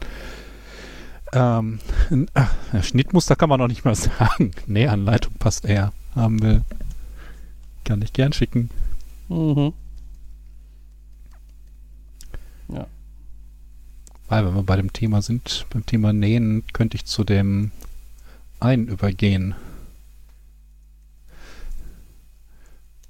[1.32, 1.78] ähm,
[2.10, 4.50] ein ach, ja, Schnittmuster kann man noch nicht mal sagen.
[4.66, 5.92] Nähanleitung passt eher.
[6.14, 6.62] Haben will.
[7.84, 8.70] Kann ich gern schicken.
[9.28, 9.72] Mhm.
[14.28, 17.70] Weil, wenn wir bei dem Thema sind, beim Thema Nähen, könnte ich zu dem
[18.58, 19.54] einen übergehen.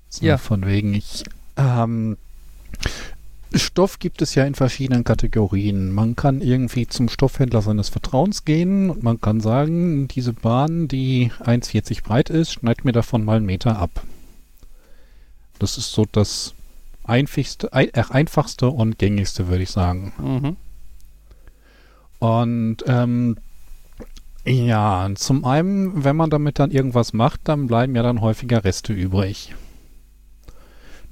[0.08, 0.38] So, Ja.
[0.38, 1.24] Von wegen, ich.
[1.56, 2.16] Ähm,
[3.54, 5.90] Stoff gibt es ja in verschiedenen Kategorien.
[5.92, 11.30] Man kann irgendwie zum Stoffhändler seines Vertrauens gehen und man kann sagen, diese Bahn, die
[11.40, 14.02] 1,40 breit ist, schneid mir davon mal einen Meter ab.
[15.58, 16.54] Das ist so das
[17.04, 20.12] einfachste, ein, äh, einfachste und gängigste, würde ich sagen.
[20.18, 20.56] Mhm.
[22.18, 23.36] Und ähm,
[24.44, 28.92] ja, zum einen, wenn man damit dann irgendwas macht, dann bleiben ja dann häufiger Reste
[28.92, 29.54] übrig.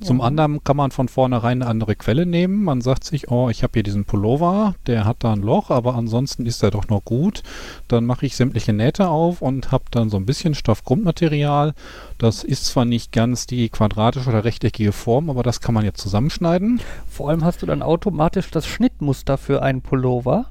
[0.00, 2.64] Zum anderen kann man von vornherein eine andere Quelle nehmen.
[2.64, 5.94] Man sagt sich, oh, ich habe hier diesen Pullover, der hat da ein Loch, aber
[5.94, 7.42] ansonsten ist er doch noch gut.
[7.88, 11.74] Dann mache ich sämtliche Nähte auf und habe dann so ein bisschen Stoffgrundmaterial.
[12.18, 16.00] Das ist zwar nicht ganz die quadratische oder rechteckige Form, aber das kann man jetzt
[16.00, 16.80] zusammenschneiden.
[17.08, 20.46] Vor allem hast du dann automatisch das Schnittmuster für einen Pullover.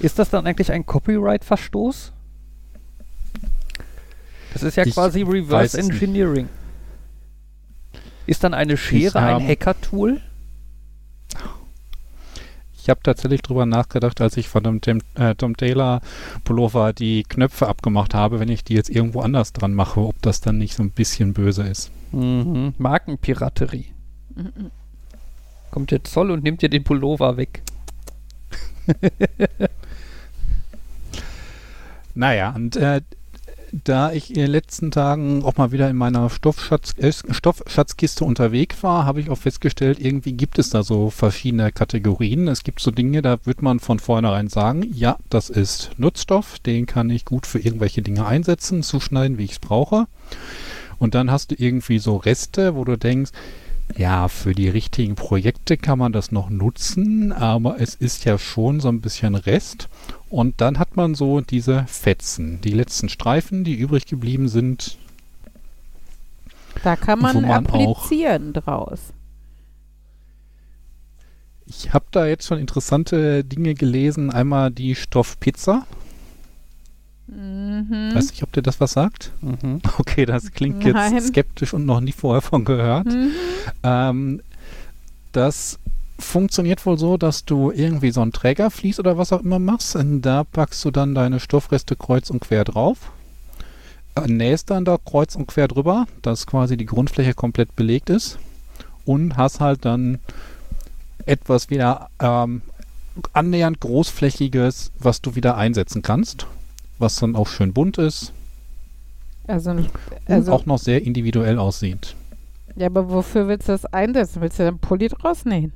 [0.00, 2.12] Ist das dann eigentlich ein Copyright-Verstoß?
[4.52, 6.00] Das ist ja Ich quasi Reverse es nicht.
[8.26, 10.20] Ist dann eine Schere ein ähm, Hacker-Tool?
[12.76, 16.02] Ich habe tatsächlich drüber nachgedacht, als ich von dem Tim, äh, Tom Taylor
[16.44, 20.42] Pullover die Knöpfe abgemacht habe, wenn ich die jetzt irgendwo anders dran mache, ob das
[20.42, 21.90] dann nicht so ein bisschen böse ist.
[22.12, 22.74] Mhm.
[22.76, 23.86] Markenpiraterie.
[24.34, 24.70] Mhm.
[25.70, 27.62] Kommt der Zoll und nimmt dir den Pullover weg.
[32.14, 33.00] Naja, und äh,
[33.82, 38.82] da ich in den letzten Tagen auch mal wieder in meiner Stoffschatz, äh, Stoffschatzkiste unterwegs
[38.84, 42.46] war, habe ich auch festgestellt, irgendwie gibt es da so verschiedene Kategorien.
[42.46, 46.86] Es gibt so Dinge, da wird man von vornherein sagen, ja, das ist Nutzstoff, den
[46.86, 50.06] kann ich gut für irgendwelche Dinge einsetzen, zuschneiden, wie ich es brauche.
[50.98, 53.32] Und dann hast du irgendwie so Reste, wo du denkst,
[53.96, 58.80] ja, für die richtigen Projekte kann man das noch nutzen, aber es ist ja schon
[58.80, 59.88] so ein bisschen Rest.
[60.30, 64.98] Und dann hat man so diese Fetzen, die letzten Streifen, die übrig geblieben sind.
[66.82, 69.00] Da kann man, man applizieren draus.
[71.66, 74.30] Ich habe da jetzt schon interessante Dinge gelesen.
[74.30, 75.86] Einmal die Stoffpizza.
[77.26, 78.10] Mhm.
[78.14, 79.32] Weiß nicht, ob dir das was sagt.
[79.40, 79.80] Mhm.
[79.98, 81.14] Okay, das klingt Nein.
[81.14, 83.06] jetzt skeptisch und noch nie vorher von gehört.
[83.06, 83.30] Mhm.
[83.82, 84.42] Ähm,
[85.32, 85.78] das
[86.18, 89.96] funktioniert wohl so, dass du irgendwie so ein Trägervlies oder was auch immer machst.
[89.96, 92.98] Und da packst du dann deine Stoffreste kreuz und quer drauf.
[94.16, 98.38] äh, Nähst dann da kreuz und quer drüber, dass quasi die Grundfläche komplett belegt ist.
[99.06, 100.18] Und hast halt dann
[101.26, 102.62] etwas wieder ähm,
[103.32, 106.46] annähernd großflächiges, was du wieder einsetzen kannst.
[107.04, 108.32] Was dann auch schön bunt ist
[109.46, 109.90] Also, und
[110.26, 112.16] also auch noch sehr individuell aussieht.
[112.76, 114.40] Ja, aber wofür willst du das einsetzen?
[114.40, 115.74] Willst du dann Pulli draus nähen?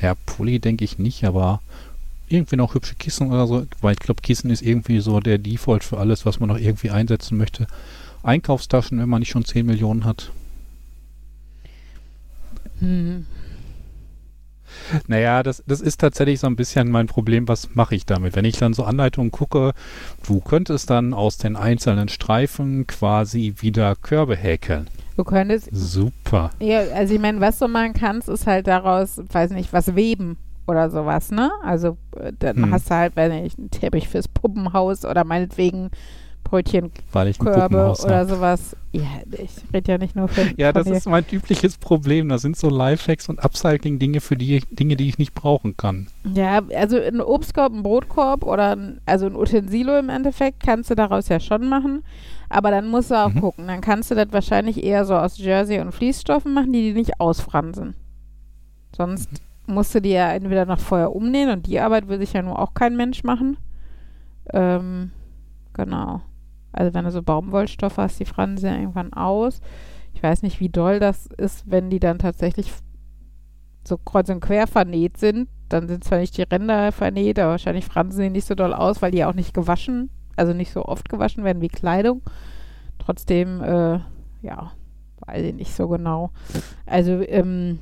[0.00, 1.60] Ja, Pulli denke ich nicht, aber
[2.28, 5.82] irgendwie noch hübsche Kissen oder so, weil ich glaube, Kissen ist irgendwie so der Default
[5.82, 7.66] für alles, was man noch irgendwie einsetzen möchte.
[8.22, 10.30] Einkaufstaschen, wenn man nicht schon 10 Millionen hat.
[12.78, 13.26] Hm.
[15.06, 18.36] Naja, das, das ist tatsächlich so ein bisschen mein Problem, was mache ich damit?
[18.36, 19.72] Wenn ich dann so Anleitungen gucke,
[20.26, 24.88] du könntest dann aus den einzelnen Streifen quasi wieder Körbe häkeln.
[25.16, 26.50] Du könntest, Super.
[26.58, 30.38] ja, also ich meine, was du machen kannst, ist halt daraus, weiß nicht, was weben
[30.66, 31.50] oder sowas, ne?
[31.62, 32.72] Also äh, dann Hm.
[32.72, 35.90] hast du halt, weiß nicht, einen Teppich fürs Puppenhaus oder meinetwegen
[36.52, 38.76] Brötchenkörbe oder sowas.
[38.92, 40.94] Ja, ich rede ja nicht nur für Ja, von das dir.
[40.96, 42.28] ist mein übliches Problem.
[42.28, 46.08] Das sind so Lifehacks und Upcycling-Dinge für die Dinge, die ich nicht brauchen kann.
[46.34, 50.94] Ja, also ein Obstkorb, ein Brotkorb oder ein, also ein Utensilo im Endeffekt kannst du
[50.94, 52.04] daraus ja schon machen.
[52.50, 53.40] Aber dann musst du auch Mhm.
[53.40, 53.66] gucken.
[53.66, 57.18] Dann kannst du das wahrscheinlich eher so aus Jersey und Fließstoffen machen, die die nicht
[57.18, 57.94] ausfransen.
[58.94, 59.30] Sonst
[59.66, 62.58] musst du die ja entweder noch vorher umnähen und die Arbeit will sich ja nur
[62.58, 63.56] auch kein Mensch machen.
[64.52, 65.12] Ähm,
[65.72, 66.20] genau.
[66.72, 69.60] Also wenn du so Baumwollstoffe hast, die fransen ja irgendwann aus.
[70.14, 72.72] Ich weiß nicht, wie doll das ist, wenn die dann tatsächlich
[73.84, 75.48] so kreuz und quer vernäht sind.
[75.68, 79.02] Dann sind zwar nicht die Ränder vernäht, aber wahrscheinlich fransen die nicht so doll aus,
[79.02, 82.22] weil die auch nicht gewaschen, also nicht so oft gewaschen werden wie Kleidung.
[82.98, 83.98] Trotzdem, äh,
[84.42, 84.72] ja,
[85.26, 86.30] weiß ich nicht so genau.
[86.86, 87.78] Also, ähm,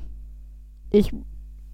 [0.89, 1.13] ich,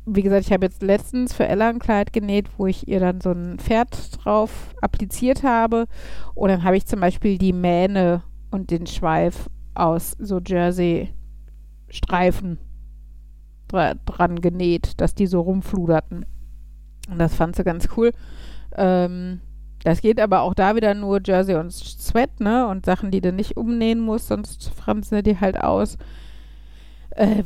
[0.09, 3.19] wie gesagt, ich habe jetzt letztens für Ella ein Kleid genäht, wo ich ihr dann
[3.19, 5.87] so ein Pferd drauf appliziert habe.
[6.33, 12.57] Und dann habe ich zum Beispiel die Mähne und den Schweif aus so Jersey-Streifen
[13.67, 16.25] dra dran genäht, dass die so rumfluderten.
[17.09, 18.13] Und das fand sie ganz cool.
[18.75, 19.41] Ähm,
[19.83, 22.67] das geht aber auch da wieder nur Jersey und Sweat, ne?
[22.67, 25.97] Und Sachen, die du nicht umnähen musst, sonst fransen die halt aus.
[27.11, 27.43] Äh,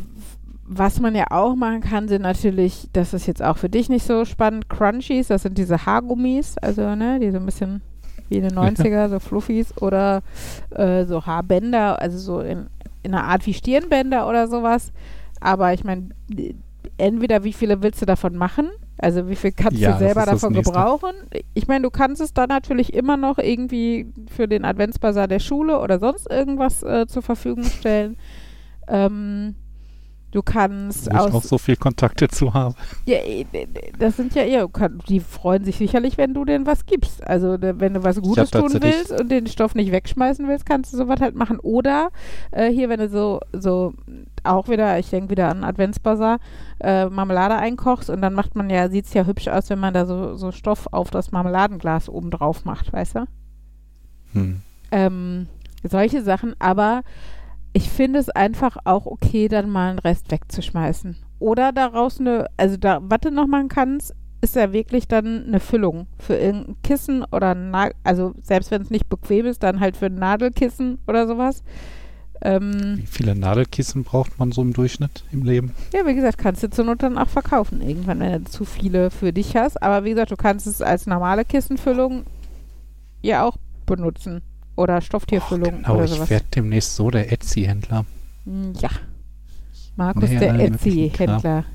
[0.73, 4.05] was man ja auch machen kann, sind natürlich, das ist jetzt auch für dich nicht
[4.05, 7.81] so spannend, Crunchies, das sind diese Haargummis, also ne, die so ein bisschen
[8.29, 10.23] wie in den 90er, so Fluffies oder
[10.69, 12.67] äh, so Haarbänder, also so in,
[13.03, 14.93] in einer Art wie Stirnbänder oder sowas.
[15.41, 16.09] Aber ich meine,
[16.97, 18.69] entweder wie viele willst du davon machen?
[18.97, 21.11] Also wie viel kannst Ja, du selber davon gebrauchen?
[21.53, 25.79] Ich meine, du kannst es dann natürlich immer noch irgendwie für den Adventsbasar der Schule
[25.79, 28.15] oder sonst irgendwas äh, zur Verfügung stellen.
[28.87, 29.55] Ähm,
[30.31, 32.75] du kannst Wo ich auch aus so viel Kontakte zu habe.
[33.05, 33.67] ja, d-
[33.99, 34.67] das sind ja eher,
[35.09, 37.25] die freuen sich sicherlich, wenn du denen was gibst.
[37.27, 40.93] Also d- wenn du was Gutes tun willst und den Stoff nicht wegschmeißen willst, kannst
[40.93, 41.59] du sowas halt machen.
[41.59, 42.09] Oder
[42.51, 43.93] äh, hier, wenn du so, so
[44.43, 46.39] auch wieder, ich denke wieder an Adventsbasar,
[46.79, 49.93] äh, Marmelade einkochst und dann macht man ja, sieht es ja hübsch aus, wenn man
[49.93, 53.25] da so, so Stoff auf das Marmeladenglas oben drauf macht, weißt du?
[54.33, 54.61] Hm.
[54.91, 55.47] ähm,
[55.83, 57.01] solche Sachen, aber
[57.73, 61.17] ich finde es einfach auch okay, dann mal einen Rest wegzuschmeißen.
[61.39, 65.59] Oder daraus eine, also da, was du noch machen kannst, ist ja wirklich dann eine
[65.59, 69.97] Füllung für irgendein Kissen oder Na also selbst wenn es nicht bequem ist, dann halt
[69.97, 71.63] für ein Nadelkissen oder sowas.
[72.43, 75.73] Ähm, Wie viele Nadelkissen braucht man so im Durchschnitt im Leben?
[75.93, 79.11] ja, wie gesagt, kannst du zur Not dann auch verkaufen irgendwann, wenn du zu viele
[79.11, 79.81] für dich hast.
[79.81, 82.23] Aber wie gesagt, du kannst es als normale Kissenfüllung
[83.21, 84.41] ja auch benutzen.
[84.75, 86.29] Oder Stofftierfüllung genau, oder ich sowas.
[86.29, 88.05] werde demnächst so der Etsy-Händler.
[88.45, 88.89] Mm, Ja.
[89.97, 91.65] Markus, Nee, der Etsy-Händler.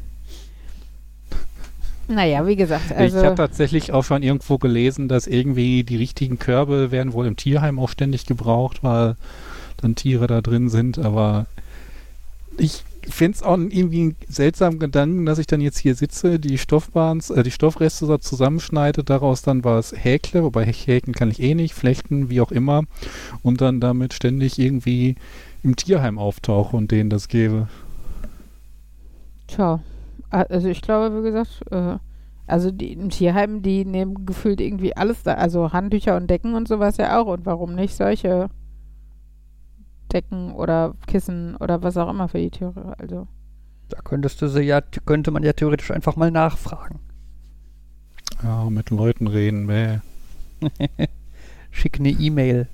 [2.08, 3.24] Naja, wie gesagt, ich also.
[3.24, 7.80] habe tatsächlich auch schon irgendwo gelesen, dass irgendwie die richtigen Körbe werden wohl im Tierheim
[7.80, 9.16] auch ständig gebraucht, weil
[9.78, 10.98] dann Tiere da drin sind.
[10.98, 11.46] Aber
[12.58, 12.84] ich
[13.14, 17.30] finde es auch irgendwie einen seltsamen Gedanken, dass ich dann jetzt hier sitze, die Stoffbahns,
[17.30, 21.74] äh, die Stoffreste so zusammenschneide, daraus dann was häkle, wobei häkeln kann ich eh nicht,
[21.74, 22.82] flechten, wie auch immer,
[23.42, 25.16] und dann damit ständig irgendwie
[25.62, 27.68] im Tierheim auftauche und denen das gebe.
[29.46, 29.80] Tja.
[30.30, 31.98] Also ich glaube, wie gesagt, äh,
[32.46, 36.68] also die im Tierheim, die nehmen gefühlt irgendwie alles da, also Handtücher und Decken und
[36.68, 37.26] sowas ja auch.
[37.26, 38.48] Und warum nicht solche
[40.12, 42.94] Decken oder Kissen oder was auch immer für die Tiere?
[42.98, 43.26] Also.
[43.88, 47.00] Da könntest du sie ja, könnte man ja theoretisch einfach mal nachfragen.
[48.42, 49.98] Ja, mit Leuten reden, bäh.
[51.70, 52.68] Schick eine E-Mail.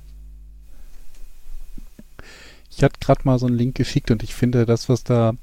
[2.71, 5.35] Ich hatte gerade mal so einen Link geschickt und ich finde, das, was da,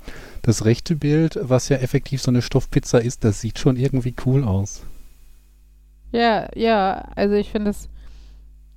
[0.41, 4.43] das rechte Bild, was ja effektiv so eine Stoffpizza ist, das sieht schon irgendwie cool
[4.43, 4.81] aus.
[6.11, 7.87] Ja, ja, also ich finde es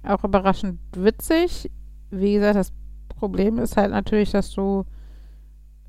[0.03, 1.71] auch überraschend witzig.
[2.11, 2.73] Wie gesagt, das
[3.23, 4.85] Problem ist halt natürlich, dass du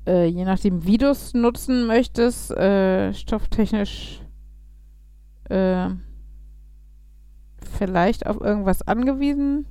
[0.06, 4.22] äh, je nachdem, wie du es nutzen möchtest, äh, stofftechnisch
[5.50, 5.88] äh,
[7.60, 9.66] vielleicht auf irgendwas angewiesen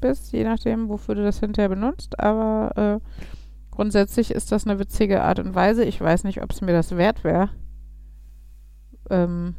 [0.00, 2.18] bist, je nachdem, wofür du das hinterher benutzt.
[2.18, 3.00] Aber
[3.72, 5.82] Grundsätzlich ist das eine witzige Art und Weise.
[5.82, 7.48] Ich weiß nicht, ob es mir das wert wäre.
[9.08, 9.54] Ähm,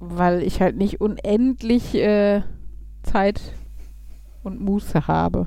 [0.00, 2.42] weil ich halt nicht unendlich äh,
[3.02, 3.40] Zeit
[4.42, 5.46] und Muße habe.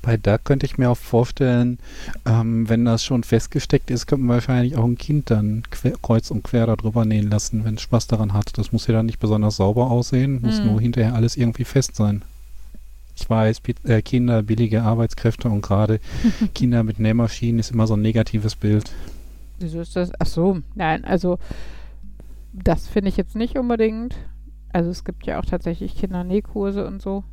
[0.00, 1.78] Bei da könnte ich mir auch vorstellen,
[2.26, 6.30] ähm, wenn das schon festgesteckt ist, könnte man wahrscheinlich auch ein Kind dann quer, kreuz
[6.32, 8.58] und quer darüber nähen lassen, wenn es Spaß daran hat.
[8.58, 10.66] Das muss ja dann nicht besonders sauber aussehen, muss Hm.
[10.66, 12.22] nur hinterher alles irgendwie fest sein.
[13.14, 16.00] Ich weiß, äh, Kinder, billige Arbeitskräfte und gerade
[16.54, 18.90] Kinder mit Nähmaschinen ist immer so ein negatives Bild.
[19.60, 20.10] Wieso ist das?
[20.18, 21.38] Ach so, nein, also
[22.52, 24.16] das finde ich jetzt nicht unbedingt.
[24.72, 27.24] Also es gibt ja auch tatsächlich Kindernähkurse und so.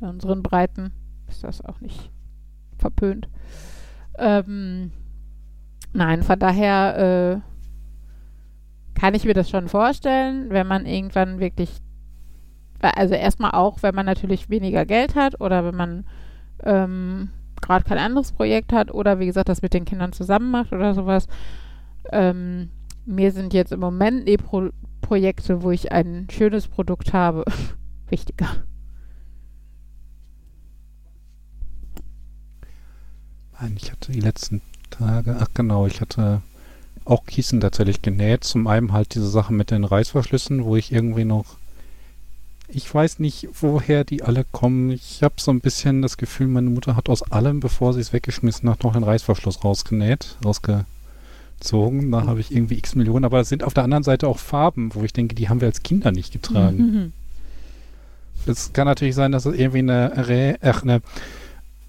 [0.00, 0.92] In unseren Breiten
[1.28, 2.10] ist das auch nicht
[2.76, 3.28] verpönt.
[4.18, 4.92] Ähm,
[5.92, 11.70] nein, von daher äh, kann ich mir das schon vorstellen, wenn man irgendwann wirklich,
[12.80, 16.06] also erstmal auch, wenn man natürlich weniger Geld hat oder wenn man
[16.64, 20.72] ähm, gerade kein anderes Projekt hat oder wie gesagt das mit den Kindern zusammen macht
[20.72, 21.26] oder sowas.
[22.12, 22.70] Ähm,
[23.04, 24.70] mir sind jetzt im Moment die Pro
[25.08, 27.42] Projekte, wo ich ein schönes Produkt habe,
[28.10, 28.46] wichtiger.
[33.58, 36.42] Nein, ich hatte die letzten Tage, ach genau, ich hatte
[37.06, 38.44] auch Kissen tatsächlich genäht.
[38.44, 41.56] Zum einen halt diese Sache mit den Reißverschlüssen, wo ich irgendwie noch,
[42.68, 44.90] ich weiß nicht, woher die alle kommen.
[44.90, 48.12] Ich habe so ein bisschen das Gefühl, meine Mutter hat aus allem, bevor sie es
[48.12, 50.36] weggeschmissen hat, noch den Reißverschluss rausgenäht,
[51.58, 52.10] rausgezogen.
[52.10, 54.94] Da habe ich irgendwie x Millionen, aber es sind auf der anderen Seite auch Farben,
[54.94, 56.76] wo ich denke, die haben wir als Kinder nicht getragen.
[56.76, 57.12] Mhm.
[58.46, 61.00] Es kann natürlich sein, dass es irgendwie eine, Rä ach, eine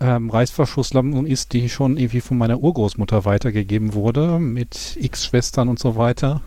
[0.01, 5.80] ähm, Reißverschlusslampe ist, die schon irgendwie von meiner Urgroßmutter weitergegeben wurde, mit x Schwestern und
[5.80, 6.41] so weiter.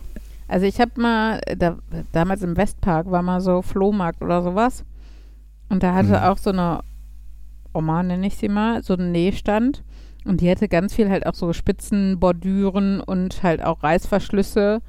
[0.48, 1.78] Also ich habe mal, da,
[2.12, 4.84] damals im Westpark war mal so Flohmarkt oder sowas.
[5.70, 6.28] Und da hatte Hm.
[6.28, 6.80] auch so eine
[7.72, 9.82] Oma, nenne ich sie mal, so einen Nähstand.
[10.24, 14.80] Und die hatte ganz viel halt auch so Spitzenbordüren und halt auch Reißverschlüsse,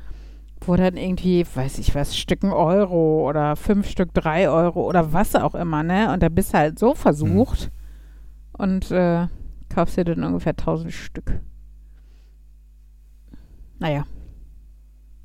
[0.62, 5.36] wo dann irgendwie, weiß ich was, Stücken Euro oder fünf Stück drei Euro oder was
[5.36, 6.12] auch immer, ne?
[6.14, 7.72] Und da bist du halt so versucht
[8.54, 9.28] und äh,
[9.70, 11.40] kaufst dir dann ungefähr 1000 Stück.
[13.80, 14.06] Naja.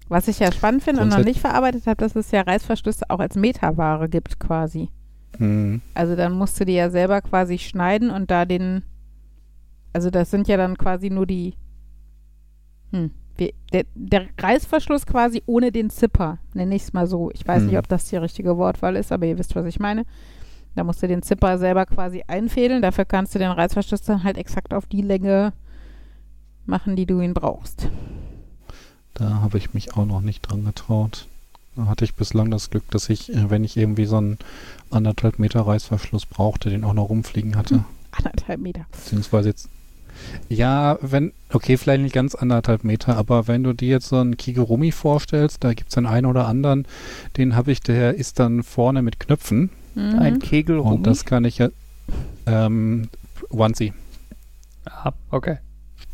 [0.09, 3.19] Was ich ja spannend finde und noch nicht verarbeitet habe, dass es ja Reißverschlüsse auch
[3.19, 4.89] als Metaware gibt quasi.
[5.37, 5.83] Hm.
[5.95, 8.83] Also dann musst du die ja selber quasi schneiden und da den,
[9.99, 11.55] also das sind ja dann quasi nur die,
[12.93, 17.33] hm, wie, der, der Reißverschluss quasi ohne den Zipper, nenne ich es mal so.
[17.33, 17.67] Ich weiß Hm.
[17.67, 20.07] nicht, ob das die richtige Wortwahl ist, aber ihr wisst, was ich meine.
[20.77, 22.81] Da musst du den Zipper selber quasi einfädeln.
[22.81, 25.53] Dafür kannst du den Reißverschluss dann halt exakt auf die Länge
[26.65, 27.89] machen, die du ihn brauchst.
[29.15, 31.27] Da habe ich mich auch noch nicht dran getraut.
[31.75, 34.39] Da hatte ich bislang das Glück, dass ich, äh, wenn ich irgendwie so einen
[34.93, 37.75] anderthalb Meter Reißverschluss brauchte, den auch noch rumfliegen hatte.
[37.77, 37.85] Hm.
[38.13, 38.87] Anderthalb Meter.
[38.93, 39.69] Beziehungsweise jetzt.
[40.49, 44.37] Ja, wenn, okay, vielleicht nicht ganz anderthalb Meter, aber wenn du dir jetzt so einen
[44.37, 46.87] Kigurumi vorstellst, da gibt es den einen oder anderen,
[47.37, 50.19] den habe ich, der ist dann vorne mit Knöpfen Mhm.
[50.19, 51.69] Ein Kegel und das kann ich ja,
[52.47, 53.09] ähm,
[53.51, 53.93] Onesie.
[54.85, 55.59] Ah, okay.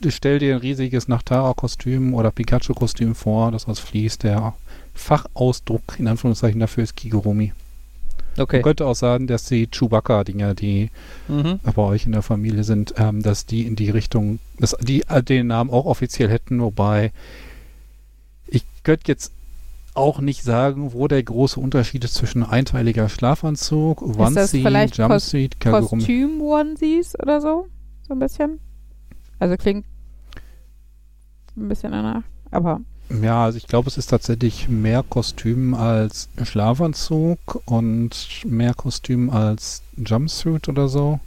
[0.09, 4.23] Stell dir ein riesiges Nachtara-Kostüm oder Pikachu-Kostüm vor, das aus fließt.
[4.23, 4.55] Der
[4.95, 7.53] Fachausdruck in Anführungszeichen dafür ist Kigurumi.
[8.39, 8.57] Okay.
[8.57, 10.91] Man könnte auch sagen, dass die Chewbacca-Dinger, die
[11.29, 11.61] Mhm.
[11.63, 15.23] bei euch in der Familie sind, ähm, dass die in die Richtung, dass die äh,
[15.23, 17.13] den Namen auch offiziell hätten, wobei
[18.47, 19.33] ich könnte jetzt
[19.95, 24.63] auch nicht sagen, wo der große Unterschied ist zwischen einteiliger Schlafanzug, Onesie,
[24.93, 26.03] Jumpsuit, Kagurumi.
[26.03, 27.69] Kostüm-Onesies oder so.
[28.09, 28.59] So ein bisschen.
[29.39, 29.87] Also klingt
[31.57, 32.23] ein bisschen danach.
[32.51, 32.81] Aber
[33.11, 39.83] Ja, also ich glaube, es ist tatsächlich mehr Kostüm als Schlafanzug und mehr Kostüm als
[39.97, 41.21] Jumpsuit oder so.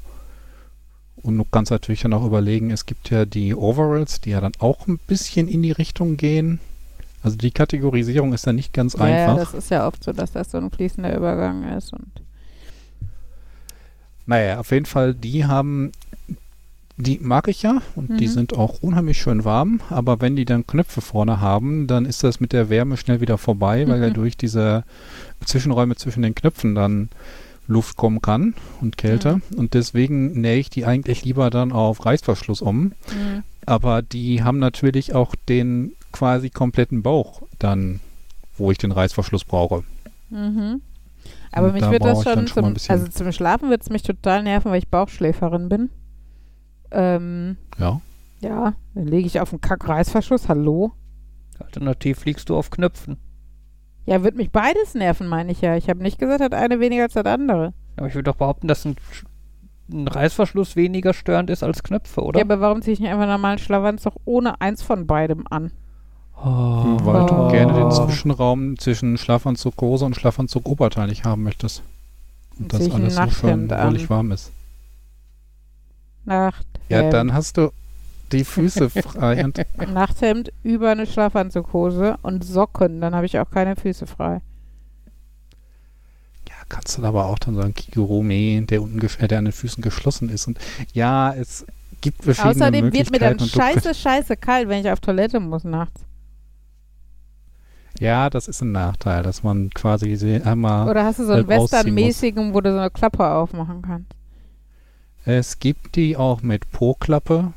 [1.17, 4.53] Und du kannst natürlich dann auch überlegen, es gibt ja die Overalls, die ja dann
[4.59, 6.59] auch ein bisschen in die Richtung gehen.
[7.23, 9.51] Also die Kategorisierung ist dann nicht ganz ja, ja, einfach.
[9.51, 11.91] das ist ja oft so, dass das so ein fließender Übergang ist.
[11.93, 12.21] Und
[14.25, 15.91] naja, auf jeden Fall, die haben,
[16.97, 18.31] die mag ich ja und die Mhm.
[18.31, 19.81] sind auch unheimlich schön warm.
[19.89, 23.37] Aber wenn die dann Knöpfe vorne haben, dann ist das mit der Wärme schnell wieder
[23.37, 24.13] vorbei, weil ja Mhm.
[24.15, 24.83] durch diese
[25.45, 27.09] Zwischenräume zwischen den Knöpfen dann
[27.67, 29.35] Luft kommen kann und Kälte.
[29.51, 29.57] Mhm.
[29.59, 32.79] Und deswegen nähe ich die eigentlich lieber dann auf Reißverschluss um.
[32.79, 33.43] mhm.
[33.65, 37.99] Aber die haben natürlich auch den quasi kompletten Bauch dann,
[38.57, 39.83] wo ich den Reißverschluss brauche.
[40.29, 40.81] Mhm.
[41.51, 44.43] Aber Und mich da wird das schon, zum, also zum Schlafen wird es mich total
[44.43, 45.89] nerven, weil ich Bauchschläferin bin.
[46.91, 48.01] Ähm, Ja.
[48.41, 50.91] ja, dann lege ich auf den Kack-Reißverschluss, hallo?
[51.59, 53.17] Alternativ liegst du auf Knöpfen.
[54.05, 55.75] Ja, wird mich beides nerven, meine ich ja.
[55.75, 57.73] Ich habe nicht gesagt, hat eine weniger als das andere.
[57.97, 58.95] Aber ich würde doch behaupten, dass ein
[59.89, 62.39] ein Reißverschluss weniger störend ist als Knöpfe, oder?
[62.39, 65.71] Ja, aber warum ziehe ich nicht einfach einen normalen Schlafanzug ohne eins von beidem an?
[66.35, 66.97] oh.
[67.03, 67.47] Weil du Oh.
[67.47, 71.83] gerne den Zwischenraum zwischen Schlafanzug Hose und Schlafanzug Oberteil nicht haben möchtest.
[72.59, 74.51] Und das alles so schön wohlig warm ist.
[76.25, 76.67] Nacht.
[76.89, 77.71] Ja, dann hast du
[78.31, 79.45] die Füße frei.
[79.91, 83.01] Nachthemd über eine Schlafanzughose und Socken.
[83.01, 84.41] Dann habe ich auch keine Füße frei.
[86.47, 90.29] ja, kannst du aber auch dann sagen, Kigurumi, der äh, der an den Füßen geschlossen
[90.29, 90.47] ist.
[90.47, 90.59] Und
[90.93, 91.65] ja, es
[92.01, 93.81] gibt verschiedene Außerdem wird mir dann Möglichkeiten.
[93.81, 96.01] scheiße, scheiße kalt, wenn ich auf Toilette muss nachts.
[97.99, 100.87] Ja, das ist ein Nachteil, dass man quasi einmal.
[100.87, 104.11] Oder hast du so einen ausziehen Western-mäßigen, wo du so eine Klappe aufmachen kannst?
[105.27, 107.51] Es gibt die auch mit Po-Klappe,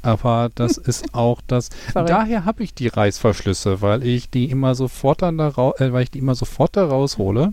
[0.00, 1.68] aber das ist auch das.
[1.92, 2.06] Sorry.
[2.06, 6.10] Daher habe ich die Reißverschlüsse, weil ich die immer sofort dann da äh, weil ich
[6.10, 7.52] die immer sofort da raushole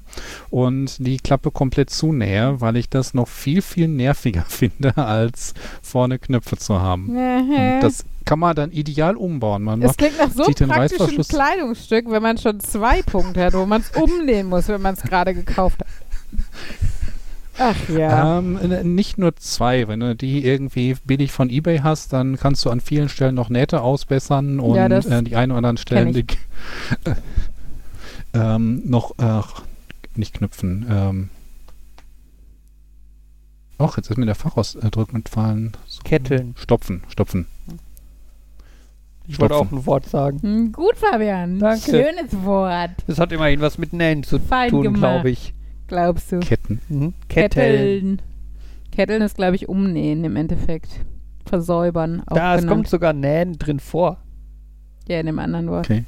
[0.51, 6.17] und die Klappe komplett zunähe, weil ich das noch viel, viel nerviger finde, als vorne
[6.17, 7.09] Knöpfe zu haben.
[7.09, 9.63] Und das kann man dann ideal umbauen.
[9.63, 13.53] Man es macht, klingt nach so den praktischen Kleidungsstück, wenn man schon zwei Punkte hat,
[13.53, 15.87] wo man es umnähen muss, wenn man es gerade gekauft hat.
[17.63, 18.39] Ach ja.
[18.39, 18.59] ähm,
[18.95, 19.87] nicht nur zwei.
[19.87, 23.49] Wenn du die irgendwie billig von eBay hast, dann kannst du an vielen Stellen noch
[23.49, 26.25] Nähte ausbessern und Ja, äh, die ein oder anderen Stellen die,
[28.33, 29.41] ähm, noch äh,
[30.15, 30.87] nicht knüpfen.
[30.89, 31.29] Ähm,
[33.79, 35.71] Och, jetzt ist mir der Fachausdruck entfallen.
[35.87, 36.53] So, Ketteln.
[36.55, 37.47] Stopfen, stopfen.
[39.27, 40.39] Ich wollte auch ein Wort sagen.
[40.41, 41.57] Hm, Gut, Fabian.
[41.57, 41.89] Danke.
[41.89, 42.91] Schönes Wort.
[43.07, 45.53] Das hat immerhin was mit Nähen zu Fein tun, glaube ich.
[45.91, 46.39] Glaubst du?
[46.39, 46.79] Ketten.
[46.87, 47.13] Mhm.
[47.27, 48.21] Ketteln.
[48.93, 50.87] Ketteln ist, glaube ich, umnähen im Endeffekt.
[51.45, 52.23] Versäubern.
[52.27, 52.77] Auch Da, es genannt.
[52.77, 54.17] kommt sogar Nähen drin vor.
[55.09, 55.85] Ja, in dem anderen Wort.
[55.89, 56.05] Okay.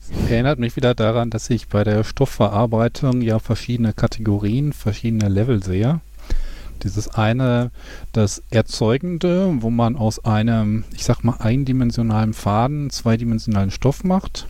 [0.00, 5.62] Das erinnert mich wieder daran, dass ich bei der Stoffverarbeitung ja verschiedene Kategorien, verschiedene Level
[5.62, 6.00] sehe.
[6.82, 7.70] Dieses eine,
[8.14, 14.46] das Erzeugende, wo man aus einem, ich sag mal, eindimensionalen Faden zweidimensionalen Stoff macht.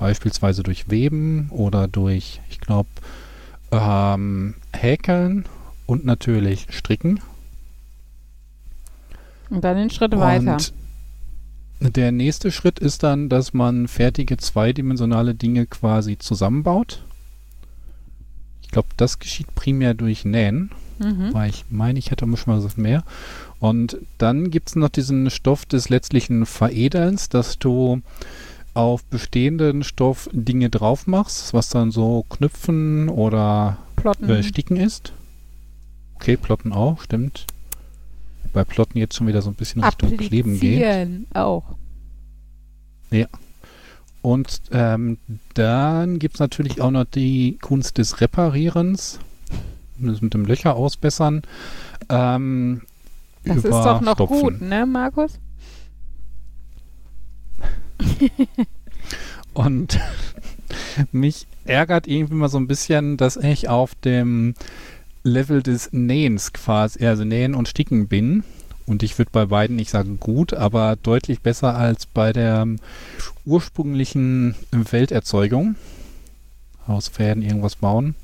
[0.00, 2.88] Beispielsweise durch Weben oder durch, ich glaube,
[3.70, 5.44] ähm, Häkeln
[5.84, 7.20] und natürlich Stricken.
[9.50, 10.56] Und dann den Schritt weiter.
[11.80, 17.02] Und der nächste Schritt ist dann, dass man fertige zweidimensionale Dinge quasi zusammenbaut.
[18.62, 21.34] Ich glaube, das geschieht primär durch Nähen, Mhm.
[21.34, 23.04] weil ich meine, ich hätte schon mal so mehr.
[23.58, 28.00] Und dann gibt es noch diesen Stoff des letztlichen Veredelns, dass du
[28.74, 34.28] auf bestehenden Stoff Dinge drauf machst, was dann so Knüpfen oder Plotten.
[34.30, 35.12] äh, Sticken ist.
[36.14, 37.46] Okay, Plotten auch, stimmt.
[38.52, 41.26] Bei Plotten jetzt schon wieder so ein bisschen Richtung Kleben geht.
[41.34, 41.64] Auch.
[44.22, 45.18] Und ähm,
[45.54, 49.18] dann gibt es natürlich auch noch die Kunst des Reparierens,
[49.98, 51.42] das mit dem Löcher ausbessern.
[52.10, 52.82] Ähm,
[53.44, 54.40] Das ist doch noch Stopfen.
[54.40, 55.38] gut, ne, Markus?
[59.54, 59.98] Und
[61.12, 64.54] mich ärgert irgendwie mal so ein bisschen, dass ich auf dem
[65.22, 68.44] Level des Nähens quasi, also Nähen und Sticken bin.
[68.86, 72.66] Und ich würde bei beiden nicht sagen gut, aber deutlich besser als bei der
[73.44, 75.76] ursprünglichen Welterzeugung.
[76.86, 78.14] Aus Fäden irgendwas bauen.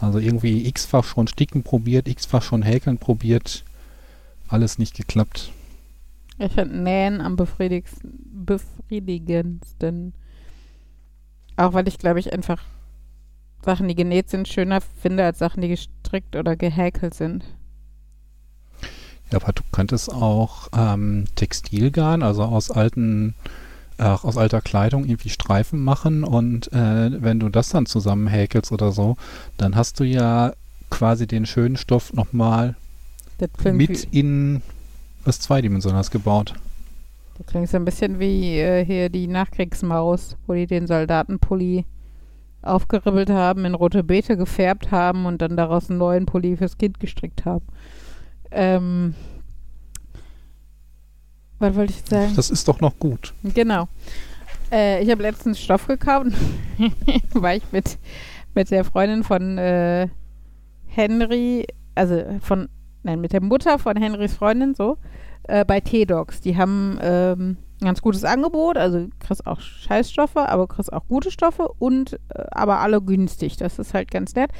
[0.00, 3.64] Also irgendwie x-fach schon Sticken probiert, x-fach schon Häkeln probiert.
[4.48, 5.52] Alles nicht geklappt.
[6.44, 10.12] Ich finde Nähen am befriedigendsten.
[11.56, 12.64] Auch weil ich, glaube ich, einfach
[13.64, 17.44] Sachen, die genäht sind, schöner finde als Sachen, die gestrickt oder gehäkelt sind.
[19.30, 23.36] Ja, aber du könntest auch ähm, Textilgarn, also aus alten,
[23.98, 28.90] äh, aus alter Kleidung irgendwie Streifen machen und äh, wenn du das dann zusammenhäkelst oder
[28.90, 29.16] so,
[29.58, 30.54] dann hast du ja
[30.90, 32.74] quasi den schönen Stoff nochmal
[33.64, 34.60] mit in
[35.24, 36.54] was Zweidimensionales gebaut.
[37.38, 41.84] das klingt so ein bisschen wie äh, hier die Nachkriegsmaus, wo die den Soldatenpulli
[42.62, 47.00] aufgeribbelt haben, in rote Beete gefärbt haben und dann daraus einen neuen Pulli fürs Kind
[47.00, 47.64] gestrickt haben.
[48.50, 49.14] Ähm,
[51.58, 52.32] was wollte ich sagen?
[52.36, 53.34] Das ist doch noch gut.
[53.42, 53.88] Genau.
[54.70, 56.32] Äh, ich habe letztens Stoff gekauft,
[57.34, 57.98] weil ich mit,
[58.54, 60.08] mit der Freundin von äh,
[60.86, 62.68] Henry, also von,
[63.02, 64.98] nein, mit der Mutter von Henrys Freundin so,
[65.44, 66.40] äh, bei T-Docs.
[66.40, 71.30] Die haben ähm, ein ganz gutes Angebot, also kriegst auch Scheißstoffe, aber kriegst auch gute
[71.30, 73.56] Stoffe und äh, aber alle günstig.
[73.56, 74.50] Das ist halt ganz nett.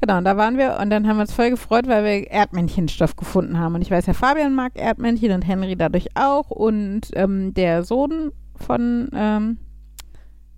[0.00, 3.16] Genau, und da waren wir und dann haben wir uns voll gefreut, weil wir Erdmännchenstoff
[3.16, 3.74] gefunden haben.
[3.74, 6.50] Und ich weiß, Herr Fabian mag Erdmännchen und Henry dadurch auch.
[6.50, 9.58] Und ähm, der Sohn von ähm,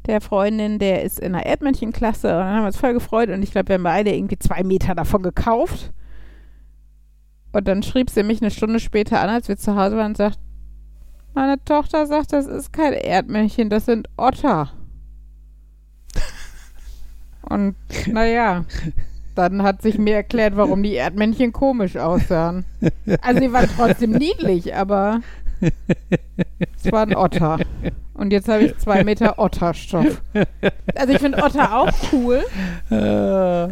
[0.06, 3.42] der Freundin, der ist in der Erdmännchenklasse und dann haben wir uns voll gefreut und
[3.42, 5.92] ich glaube, wir haben beide irgendwie zwei Meter davon gekauft.
[7.56, 10.18] Und dann schrieb sie mich eine Stunde später an, als wir zu Hause waren und
[10.18, 10.38] sagt,
[11.32, 14.72] meine Tochter sagt, das ist kein Erdmännchen, das sind Otter.
[17.48, 17.76] Und
[18.08, 18.66] naja,
[19.34, 22.66] dann hat sich mir erklärt, warum die Erdmännchen komisch aussahen.
[23.22, 25.20] Also sie waren trotzdem niedlich, aber
[25.62, 27.58] es war ein Otter.
[28.12, 30.20] Und jetzt habe ich zwei Meter Otterstoff.
[30.94, 32.44] Also ich finde Otter auch cool,
[32.90, 33.68] Äh,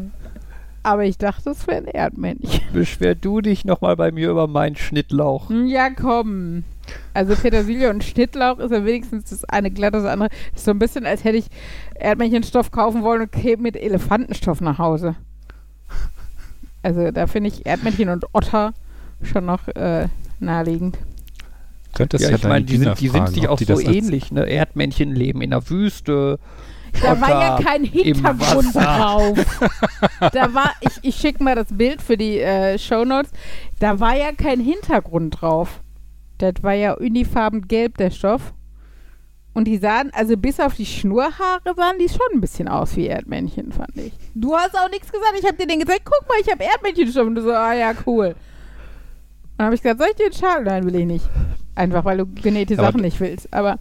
[0.85, 2.61] aber ich dachte, es wäre ein Erdmännchen.
[2.73, 5.51] beschwer du dich nochmal bei mir über meinen Schnittlauch.
[5.51, 6.65] Ja, komm.
[7.15, 10.29] Also Petersilie und Schnittlauch ist ja wenigstens das eine glatt, das andere.
[10.29, 11.47] Das ist so ein bisschen, als hätte ich
[11.99, 15.17] Erdmännchenstoff kaufen wollen und käme mit Elefantenstoff nach Hause.
[16.83, 18.75] Also da finde ich Erdmännchen und Otter
[19.23, 20.09] schon noch äh,
[20.39, 20.99] naheliegend.
[21.95, 24.33] Könntest ja, ja, ich meine, die sind, die sind fragen, sich auch die so ähnlich.
[24.33, 24.45] Ne?
[24.45, 26.39] Erdmännchen leben in der Wüste.
[27.03, 29.39] Da war ja kein Hintergrund drauf.
[30.33, 33.31] Da war, ich, ich schicke mal das Bild für die äh, Shownotes.
[33.79, 35.81] Da war ja kein Hintergrund drauf.
[36.39, 38.55] Das war ja unifarben gelb, der Stoff.
[39.53, 43.07] Und die sahen, also bis auf die Schnurrhaare sahen die schon ein bisschen aus wie
[43.07, 44.13] Erdmännchen, fand ich.
[44.35, 45.35] Du hast auch nichts gesagt.
[45.39, 47.27] Ich habe dir den gesagt, guck mal, ich habe Erdmännchenstoff.
[47.27, 48.35] Und du so, ah ja, cool.
[49.57, 50.65] Dann habe ich gesagt, soll ich dir den Schal?
[50.65, 51.29] Nein, will ich nicht.
[51.77, 53.53] Einfach, weil du genähte Aber Sachen nicht willst.
[53.53, 53.79] Aber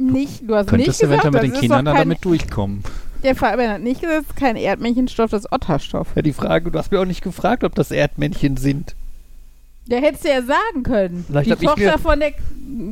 [0.00, 2.82] nicht, du hast Könntest nicht gesagt, eventuell mit den Kindern dann damit durchkommen.
[3.22, 6.08] der Fabian hat nicht gesagt, es ist kein Erdmännchenstoff, das ist Otterstoff.
[6.16, 8.94] Ja, die Frage, du hast mir auch nicht gefragt, ob das Erdmännchen sind.
[9.86, 11.24] Der hättest du ja sagen können.
[11.26, 12.32] Vielleicht die Tochter von der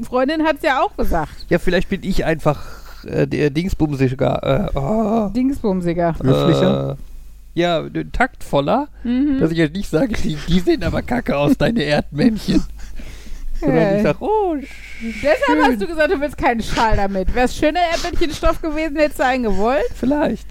[0.03, 1.47] Freundin hat es ja auch gesagt.
[1.49, 2.65] Ja, vielleicht bin ich einfach
[3.05, 4.71] äh, der Dingsbumsiger.
[4.75, 6.17] Äh, oh, Dingsbumsiger.
[6.21, 6.97] Höflicher?
[6.99, 9.39] Äh, ja, taktvoller, Mhm.
[9.41, 12.63] dass ich jetzt nicht sage, die, die sehen aber kacke aus, deine Erdmännchen.
[13.61, 14.57] Sondern ich Äh, sage, oh,
[15.23, 15.63] Deshalb schön.
[15.65, 17.35] hast du gesagt, du willst keinen Schal damit.
[17.35, 19.85] Wäre es schöner Erdmännchenstoff gewesen, hättest du einen gewollt?
[19.95, 20.47] vielleicht.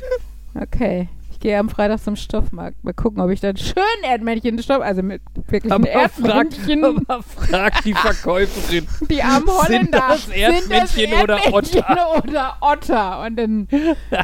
[0.59, 1.09] Okay.
[1.31, 2.83] Ich gehe am Freitag zum Stoffmarkt.
[2.83, 7.21] Mal gucken, ob ich dann schönen Erdmännchenstoff, also mit wirklich ein Aber frag, Erdmännchen, aber
[7.23, 8.87] frag die Verkäuferin.
[9.11, 10.03] die armen Sind Holländer.
[10.09, 12.23] das Erdmännchen oder Erdmännchen Otter?
[12.27, 13.21] oder Otter?
[13.23, 13.67] Und dann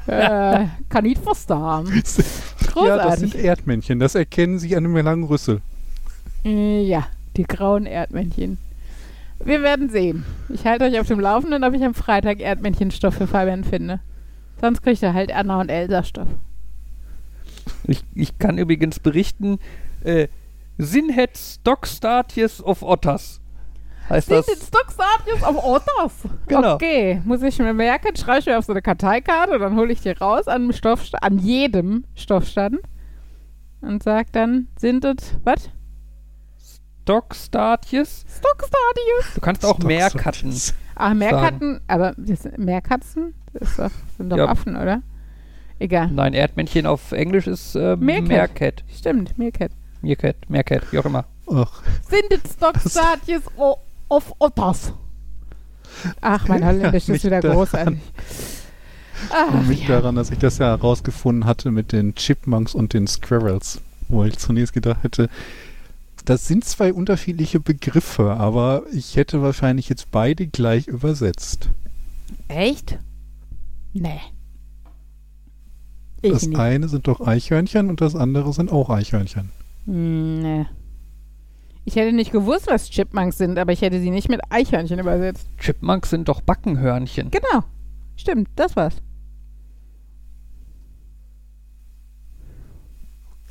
[0.07, 2.03] äh, kann ich was da haben.
[2.75, 3.31] Ja, das Großartig.
[3.33, 3.99] sind Erdmännchen.
[3.99, 5.61] Das erkennen sie an einem langen Rüssel.
[6.43, 7.05] Äh, Ja,
[7.37, 8.57] die grauen Erdmännchen.
[9.45, 10.25] Wir werden sehen.
[10.49, 13.99] Ich halte euch auf dem Laufenden, ob ich am Freitag Erdmännchenstoff für Fabian finde.
[14.61, 16.29] Sonst kriegt er halt Anna und Elsa Stoff.
[17.85, 19.59] Ich, ich kann übrigens berichten,
[20.03, 20.27] äh,
[20.77, 23.41] Sinhet Stockstatius of Otters.
[24.09, 24.45] Heißt Sind das?
[24.47, 26.13] die Stocksartius auf Otters?
[26.47, 26.75] Genau.
[26.75, 30.01] Okay, muss ich mir merken, schreibe ich mir auf so eine Karteikarte, dann hole ich
[30.01, 32.79] die raus an, einem Stoffsta- an jedem Stoffstand
[33.81, 35.69] und sag dann, sind es, was?
[37.03, 38.25] Stockstatius?
[38.37, 39.33] Stocksartius?
[39.35, 40.53] Du kannst auch Meerkatten.
[40.95, 43.33] Ach, Meerkatzen, aber das sind Meerkatzen?
[43.53, 44.47] Das doch, sind doch Ja.
[44.47, 45.01] Affen, oder?
[45.79, 46.07] Egal.
[46.11, 48.27] Nein, Erdmännchen auf Englisch ist äh, Meerkat.
[48.29, 48.83] Meerkat.
[48.95, 49.71] Stimmt, Meerkat.
[50.01, 51.25] Meerkat, Meerkat, wie auch immer.
[51.51, 53.77] Ach, Sind es Stocksartius o-
[54.09, 54.93] of Otters?
[56.21, 57.57] Ach, mein Holländisch ist wieder daran.
[57.57, 57.99] großartig.
[59.29, 59.95] Ach, und mich ja.
[59.99, 64.37] daran, dass ich das ja herausgefunden hatte mit den Chipmunks und den Squirrels, wo ich
[64.37, 65.29] zunächst gedacht hätte,
[66.25, 71.69] das sind zwei unterschiedliche Begriffe, aber ich hätte wahrscheinlich jetzt beide gleich übersetzt.
[72.47, 72.97] Echt?
[73.93, 74.19] Nee.
[76.21, 76.59] Ich das nicht.
[76.59, 79.49] eine sind doch Eichhörnchen und das andere sind auch Eichhörnchen.
[79.85, 80.65] Hm, nee.
[81.85, 85.47] Ich hätte nicht gewusst, was Chipmunks sind, aber ich hätte sie nicht mit Eichhörnchen übersetzt.
[85.57, 87.29] Chipmunks sind doch Backenhörnchen.
[87.29, 87.65] Genau.
[88.15, 89.01] Stimmt, das war's.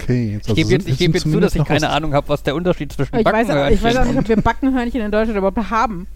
[0.03, 2.29] Okay, jetzt, Ich gebe also jetzt, ich geb jetzt zu, dass ich keine Ahnung habe,
[2.29, 5.11] was der Unterschied zwischen Ich weiß, Backenhörnchen ich weiß auch nicht, ob wir Backenhörnchen in
[5.11, 6.07] Deutschland überhaupt haben.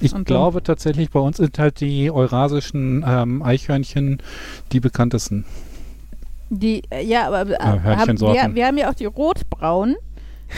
[0.00, 4.18] Ich Und glaube tatsächlich, bei uns sind halt die eurasischen ähm, Eichhörnchen
[4.72, 5.44] die bekanntesten.
[6.50, 9.96] Die, äh, ja, aber äh, haben, wir, wir haben ja auch die rotbraunen.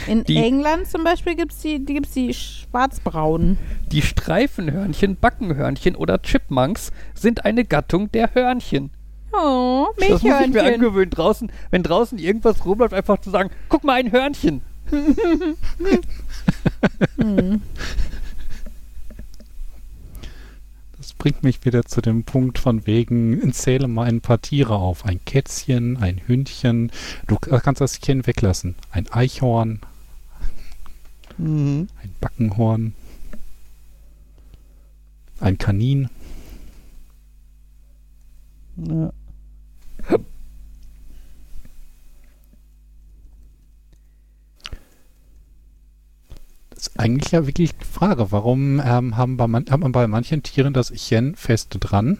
[0.05, 3.57] In Die- England zum Beispiel gibt es die, die, gibt's die schwarzbraunen.
[3.91, 8.91] die Streifenhörnchen, Backenhörnchen oder Chipmunks sind eine Gattung der Hörnchen.
[9.39, 13.83] Oh, Das muss ich mir angewöhnen, draußen, wenn draußen irgendwas rumläuft, einfach zu sagen, guck
[13.83, 14.61] mal, ein Hörnchen.
[20.97, 25.05] Das bringt mich wieder zu dem Punkt von wegen, zähle mal ein paar Tiere auf.
[25.05, 26.91] Ein Kätzchen, ein Hündchen.
[27.27, 28.75] Du kannst das Tier weglassen.
[28.91, 29.79] Ein Eichhorn,
[31.37, 31.87] ein
[32.19, 32.93] Backenhorn,
[35.39, 36.09] ein Kanin.
[38.77, 39.11] Ja.
[46.77, 50.43] Ist eigentlich ja wirklich die Frage, warum ähm, haben, bei man, hat man bei manchen
[50.43, 52.19] Tieren das Chen fest dran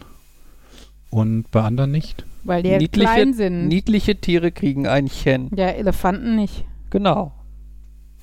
[1.10, 2.24] und bei anderen nicht?
[2.44, 3.68] Weil die ja niedliche, klein sind.
[3.68, 5.50] niedliche Tiere kriegen ein Chen.
[5.54, 6.64] ja, Elefanten nicht.
[6.90, 7.32] Genau.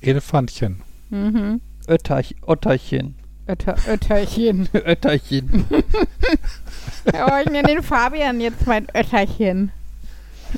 [0.00, 0.82] Elefantchen.
[1.10, 1.60] Mhm.
[1.88, 3.14] Ötterch, Otterchen.
[3.46, 4.68] Ötter, Ötterchen.
[4.74, 5.64] Ötterchen.
[5.70, 9.70] oh, ich nenne den Fabian jetzt mein Ötterchen.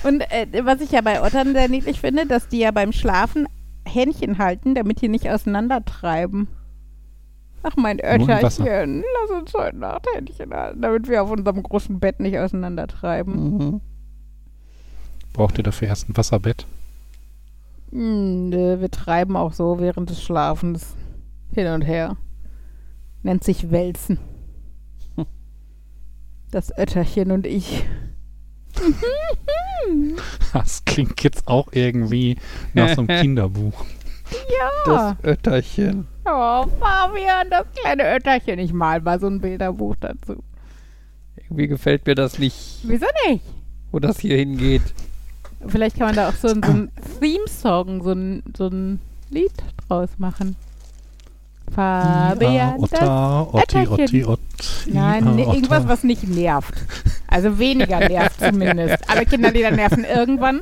[0.04, 3.46] Und äh, was ich ja bei Ottern sehr niedlich finde, dass die ja beim Schlafen
[3.88, 6.48] Händchen halten, damit die nicht auseinandertreiben.
[7.62, 7.98] Ach, mein.
[7.98, 13.56] Ötterchen, lass uns heute Nacht Händchen halten, damit wir auf unserem großen Bett nicht auseinandertreiben.
[13.56, 13.80] Mhm.
[15.32, 16.66] Braucht ihr dafür erst ein Wasserbett?
[17.90, 20.96] Hm, nö, wir treiben auch so während des Schlafens
[21.52, 22.16] hin und her.
[23.22, 24.18] Nennt sich Wälzen.
[26.50, 27.84] Das Ötterchen und ich.
[30.52, 32.36] Das klingt jetzt auch irgendwie
[32.74, 33.84] nach so einem Kinderbuch.
[34.30, 35.14] Ja.
[35.14, 36.06] Das Ötterchen.
[36.24, 38.58] Oh, Fabian, das kleine Ötterchen.
[38.58, 40.42] Ich mal mal so ein Bilderbuch dazu.
[41.36, 43.42] Irgendwie gefällt mir das nicht, Wieso nicht?
[43.92, 44.82] wo das hier hingeht.
[45.66, 49.00] Vielleicht kann man da auch so, ein- so ein Theme-Song, so ein, so ein
[49.30, 49.52] Lied
[49.88, 50.56] draus machen.
[51.74, 54.04] Fabian, Ja, das Otter, Otti, Ötterchen.
[54.04, 54.40] Otti, Ott.
[54.86, 55.54] Nein, ja, nee, Otter.
[55.54, 56.74] irgendwas, was nicht nervt.
[57.28, 59.08] Also weniger nervt zumindest.
[59.08, 60.60] Alle Kinderlieder nerven irgendwann.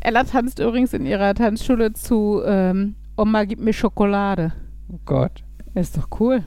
[0.00, 4.52] Ella tanzt übrigens in ihrer Tanzschule zu ähm, Oma, gib mir Schokolade.
[4.92, 5.44] Oh Gott.
[5.74, 6.42] Das ist doch cool.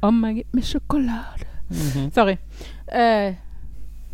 [0.00, 1.44] Oma, gib mir Schokolade.
[1.68, 2.10] Mhm.
[2.14, 2.38] Sorry.
[2.86, 3.32] Äh,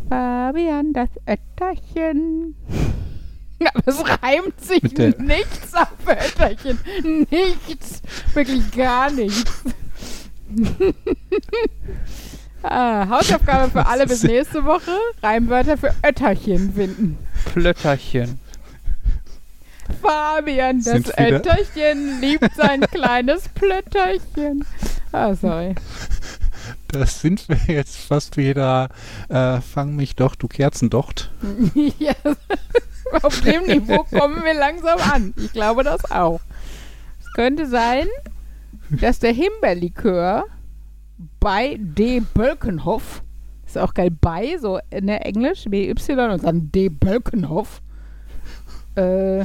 [0.08, 2.54] Fabian, das Ötterchen.
[3.60, 6.78] Ja, das reimt sich Mit der- nichts auf Ötterchen.
[7.30, 8.00] Nichts.
[8.34, 9.44] Wirklich gar nichts.
[12.70, 14.92] ah, Hausaufgabe für alle bis nächste Woche.
[15.22, 17.18] Reimwörter für Ötterchen finden.
[17.52, 18.38] Plötterchen.
[20.02, 24.64] Fabian, das Sind Ötterchen liebt sein kleines Plötterchen.
[25.12, 25.74] Ah, sorry.
[26.88, 28.88] Das sind wir jetzt fast wieder.
[29.28, 31.30] Äh, fang mich doch, du Kerzendocht.
[31.98, 32.14] ja,
[33.22, 35.34] auf dem Niveau kommen wir langsam an.
[35.36, 36.40] Ich glaube das auch.
[37.20, 38.06] Es könnte sein,
[38.90, 40.46] dass der Himbeerlikör
[41.46, 42.18] bei D.
[42.34, 43.22] Bölkenhoff,
[43.64, 45.94] ist auch geil, bei, so in der Englisch, BY
[46.32, 46.88] und dann D.
[46.88, 47.82] Bölkenhoff,
[48.96, 49.44] äh,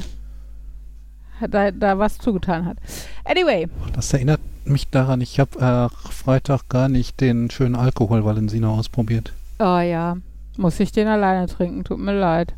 [1.48, 2.78] da, da was zugetan hat.
[3.24, 8.70] Anyway, Das erinnert mich daran, ich habe äh, Freitag gar nicht den schönen Alkohol Valensina
[8.70, 9.32] ausprobiert.
[9.60, 10.18] oh ja,
[10.58, 12.56] muss ich den alleine trinken, tut mir leid.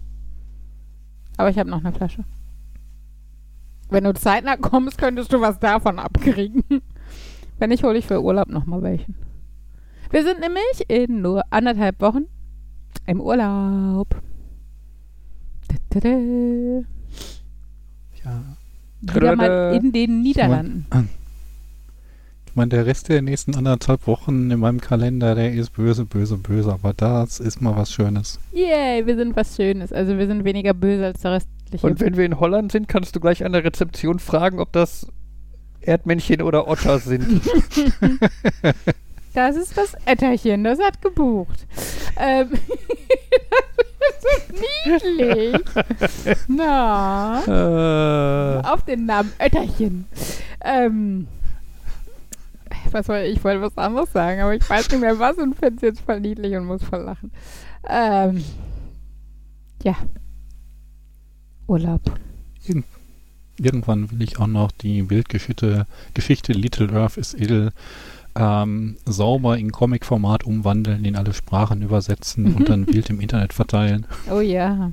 [1.36, 2.24] Aber ich habe noch eine Flasche.
[3.90, 6.64] Wenn du zeitnah kommst, könntest du was davon abkriegen.
[7.60, 9.33] Wenn nicht, hole ich für Urlaub nochmal welchen.
[10.14, 12.26] Wir sind nämlich in nur anderthalb Wochen
[13.08, 14.10] im Urlaub.
[15.68, 16.10] Da, da, da.
[18.24, 18.44] Ja.
[19.02, 20.86] Wieder mal in den Niederlanden.
[22.46, 26.38] Ich meine, der Rest der nächsten anderthalb Wochen in meinem Kalender, der ist böse, böse,
[26.38, 26.72] böse.
[26.72, 28.40] Aber das ist mal was Schönes.
[28.52, 29.92] Yay, wir sind was Schönes.
[29.92, 31.88] Also wir sind weniger böse als der restliche.
[31.88, 35.08] Und wenn wir in Holland sind, kannst du gleich an der Rezeption fragen, ob das
[35.82, 37.42] Erdmännchen oder Otter sind.
[39.34, 41.66] Das ist das Etterchen, das hat gebucht.
[42.18, 42.52] Ähm,
[44.00, 44.54] das ist
[44.86, 45.56] niedlich.
[46.48, 50.06] Na, äh, auf den Namen Ötterchen.
[50.64, 51.28] Ähm,
[52.92, 53.38] was soll ich?
[53.38, 56.02] Ich wollte was anderes sagen, aber ich weiß nicht mehr was und finde es jetzt
[56.02, 57.32] voll niedlich und muss voll lachen.
[57.90, 58.44] Ähm,
[59.84, 59.96] ja.
[61.68, 62.02] Urlaub.
[63.58, 67.72] Irgendwann will ich auch noch die Bildgeschichte Geschichte Little Earth is Ill
[68.36, 74.06] ähm, sauber in Comic-Format umwandeln, in alle Sprachen übersetzen und dann wild im Internet verteilen.
[74.32, 74.92] Oh ja.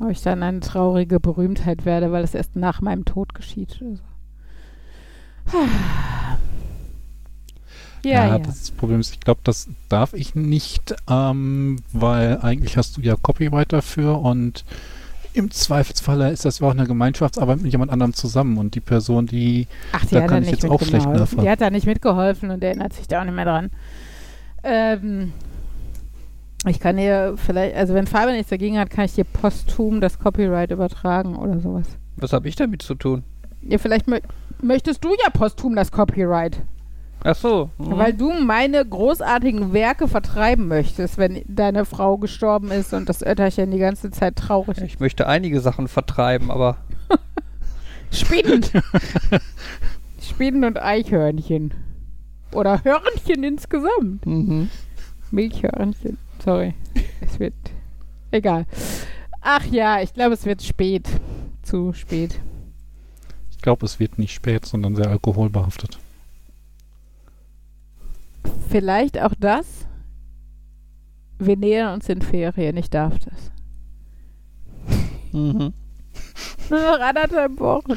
[0.00, 3.80] Ob ich dann eine traurige Berühmtheit werde, weil es erst nach meinem Tod geschieht.
[3.80, 4.02] oder so.
[8.04, 8.38] Ja, ja.
[8.38, 13.14] Das Problem ist, ich glaube, das darf ich nicht, ähm, weil eigentlich hast du ja
[13.14, 14.64] Copyright dafür und
[15.34, 19.26] im Zweifelsfalle ist das ja auch eine Gemeinschaftsarbeit mit jemand anderem zusammen und die Person,
[19.26, 21.20] die Ach, die da hat kann da ich nicht jetzt auch schlecht mitgeholfen.
[21.20, 21.42] nachfragen.
[21.42, 23.70] Die hat da nicht mitgeholfen und erinnert sich da auch nicht mehr dran.
[24.64, 25.32] Ähm,
[26.66, 30.18] ich kann dir vielleicht, also wenn Fabian nichts dagegen hat, kann ich dir posthum das
[30.18, 31.86] Copyright übertragen oder sowas.
[32.16, 33.24] was habe ich damit zu tun?
[33.62, 34.18] Ja, vielleicht mö
[34.60, 36.60] möchtest du ja posthum das Copyright.
[37.24, 37.70] Ach so.
[37.78, 37.96] mhm.
[37.98, 43.70] Weil du meine großartigen Werke vertreiben möchtest, wenn deine Frau gestorben ist und das Ötterchen
[43.70, 44.84] die ganze Zeit traurig ist.
[44.84, 46.78] Ich möchte einige Sachen vertreiben, aber
[48.10, 48.64] Spinnen.
[50.20, 51.72] Spinnen und Eichhörnchen.
[52.52, 54.26] Oder Hörnchen insgesamt.
[54.26, 54.68] mhm.
[55.30, 56.18] Milchhörnchen.
[56.44, 56.74] Sorry.
[57.20, 57.54] Es wird.
[58.30, 58.66] Egal.
[59.40, 61.08] Ach ja, ich glaube, es wird spät.
[61.62, 62.38] Zu spät.
[63.50, 65.98] ich glaube, es wird nicht spät, sondern sehr alkoholbehaftet.
[68.72, 69.86] Vielleicht auch das.
[71.38, 73.50] wir nähern uns in Ferien, ich darf das.
[75.32, 75.72] Mhm.
[76.70, 77.94] Nur noch anderthalb Wochen.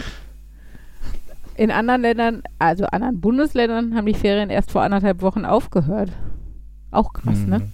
[1.56, 6.12] In anderen Ländern, also anderen Bundesländern, haben die Ferien erst vor anderthalb Wochen aufgehört.
[6.92, 7.60] Auch krass, ne?
[7.60, 7.72] Mhm.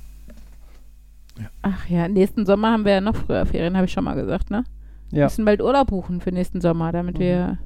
[1.64, 4.52] Ach ja, nächsten Sommer haben wir ja noch früher Ferien, habe ich schon mal gesagt,
[4.52, 4.64] ne?
[5.10, 5.26] Wir Ja.
[5.26, 7.20] müssen bald Urlaub buchen für nächsten Sommer, damit Mhm.
[7.20, 7.58] wir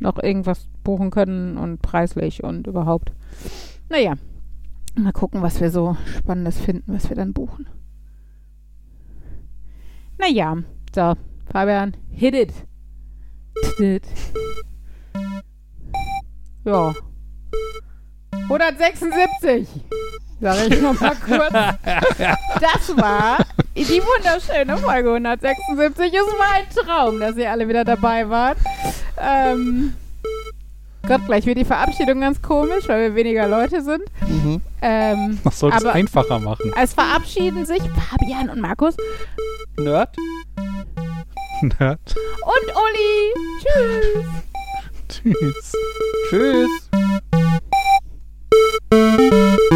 [0.00, 3.12] noch irgendwas buchen können und preislich und überhaupt.
[3.90, 4.14] Naja,
[4.98, 7.66] mal gucken, was wir so Spannendes finden, was wir dann buchen.
[10.18, 10.58] Naja,
[10.94, 11.14] so,
[11.50, 12.52] Fabian, hit it.
[13.78, 14.04] Hit it.
[16.64, 16.94] Ja.
[18.44, 19.68] 176.
[20.40, 21.52] Sag ich noch mal kurz.
[21.52, 23.38] Das war
[23.76, 26.12] die wunderschöne Folge 176.
[26.12, 28.58] Es war ein Traum, dass ihr alle wieder dabei wart.
[29.18, 29.94] Ähm,
[31.10, 34.04] Gott, gleich wird die Verabschiedung ganz komisch, weil wir weniger Leute sind.
[34.28, 34.60] Mhm.
[34.80, 36.72] Ähm, das es einfacher machen.
[36.80, 38.94] Es verabschieden sich Fabian und Markus.
[39.76, 40.14] Nerd.
[41.62, 42.14] Nerd.
[42.44, 43.34] Und Uli.
[45.08, 45.72] Tschüss.
[46.30, 46.70] Tschüss.
[48.92, 49.70] Tschüss.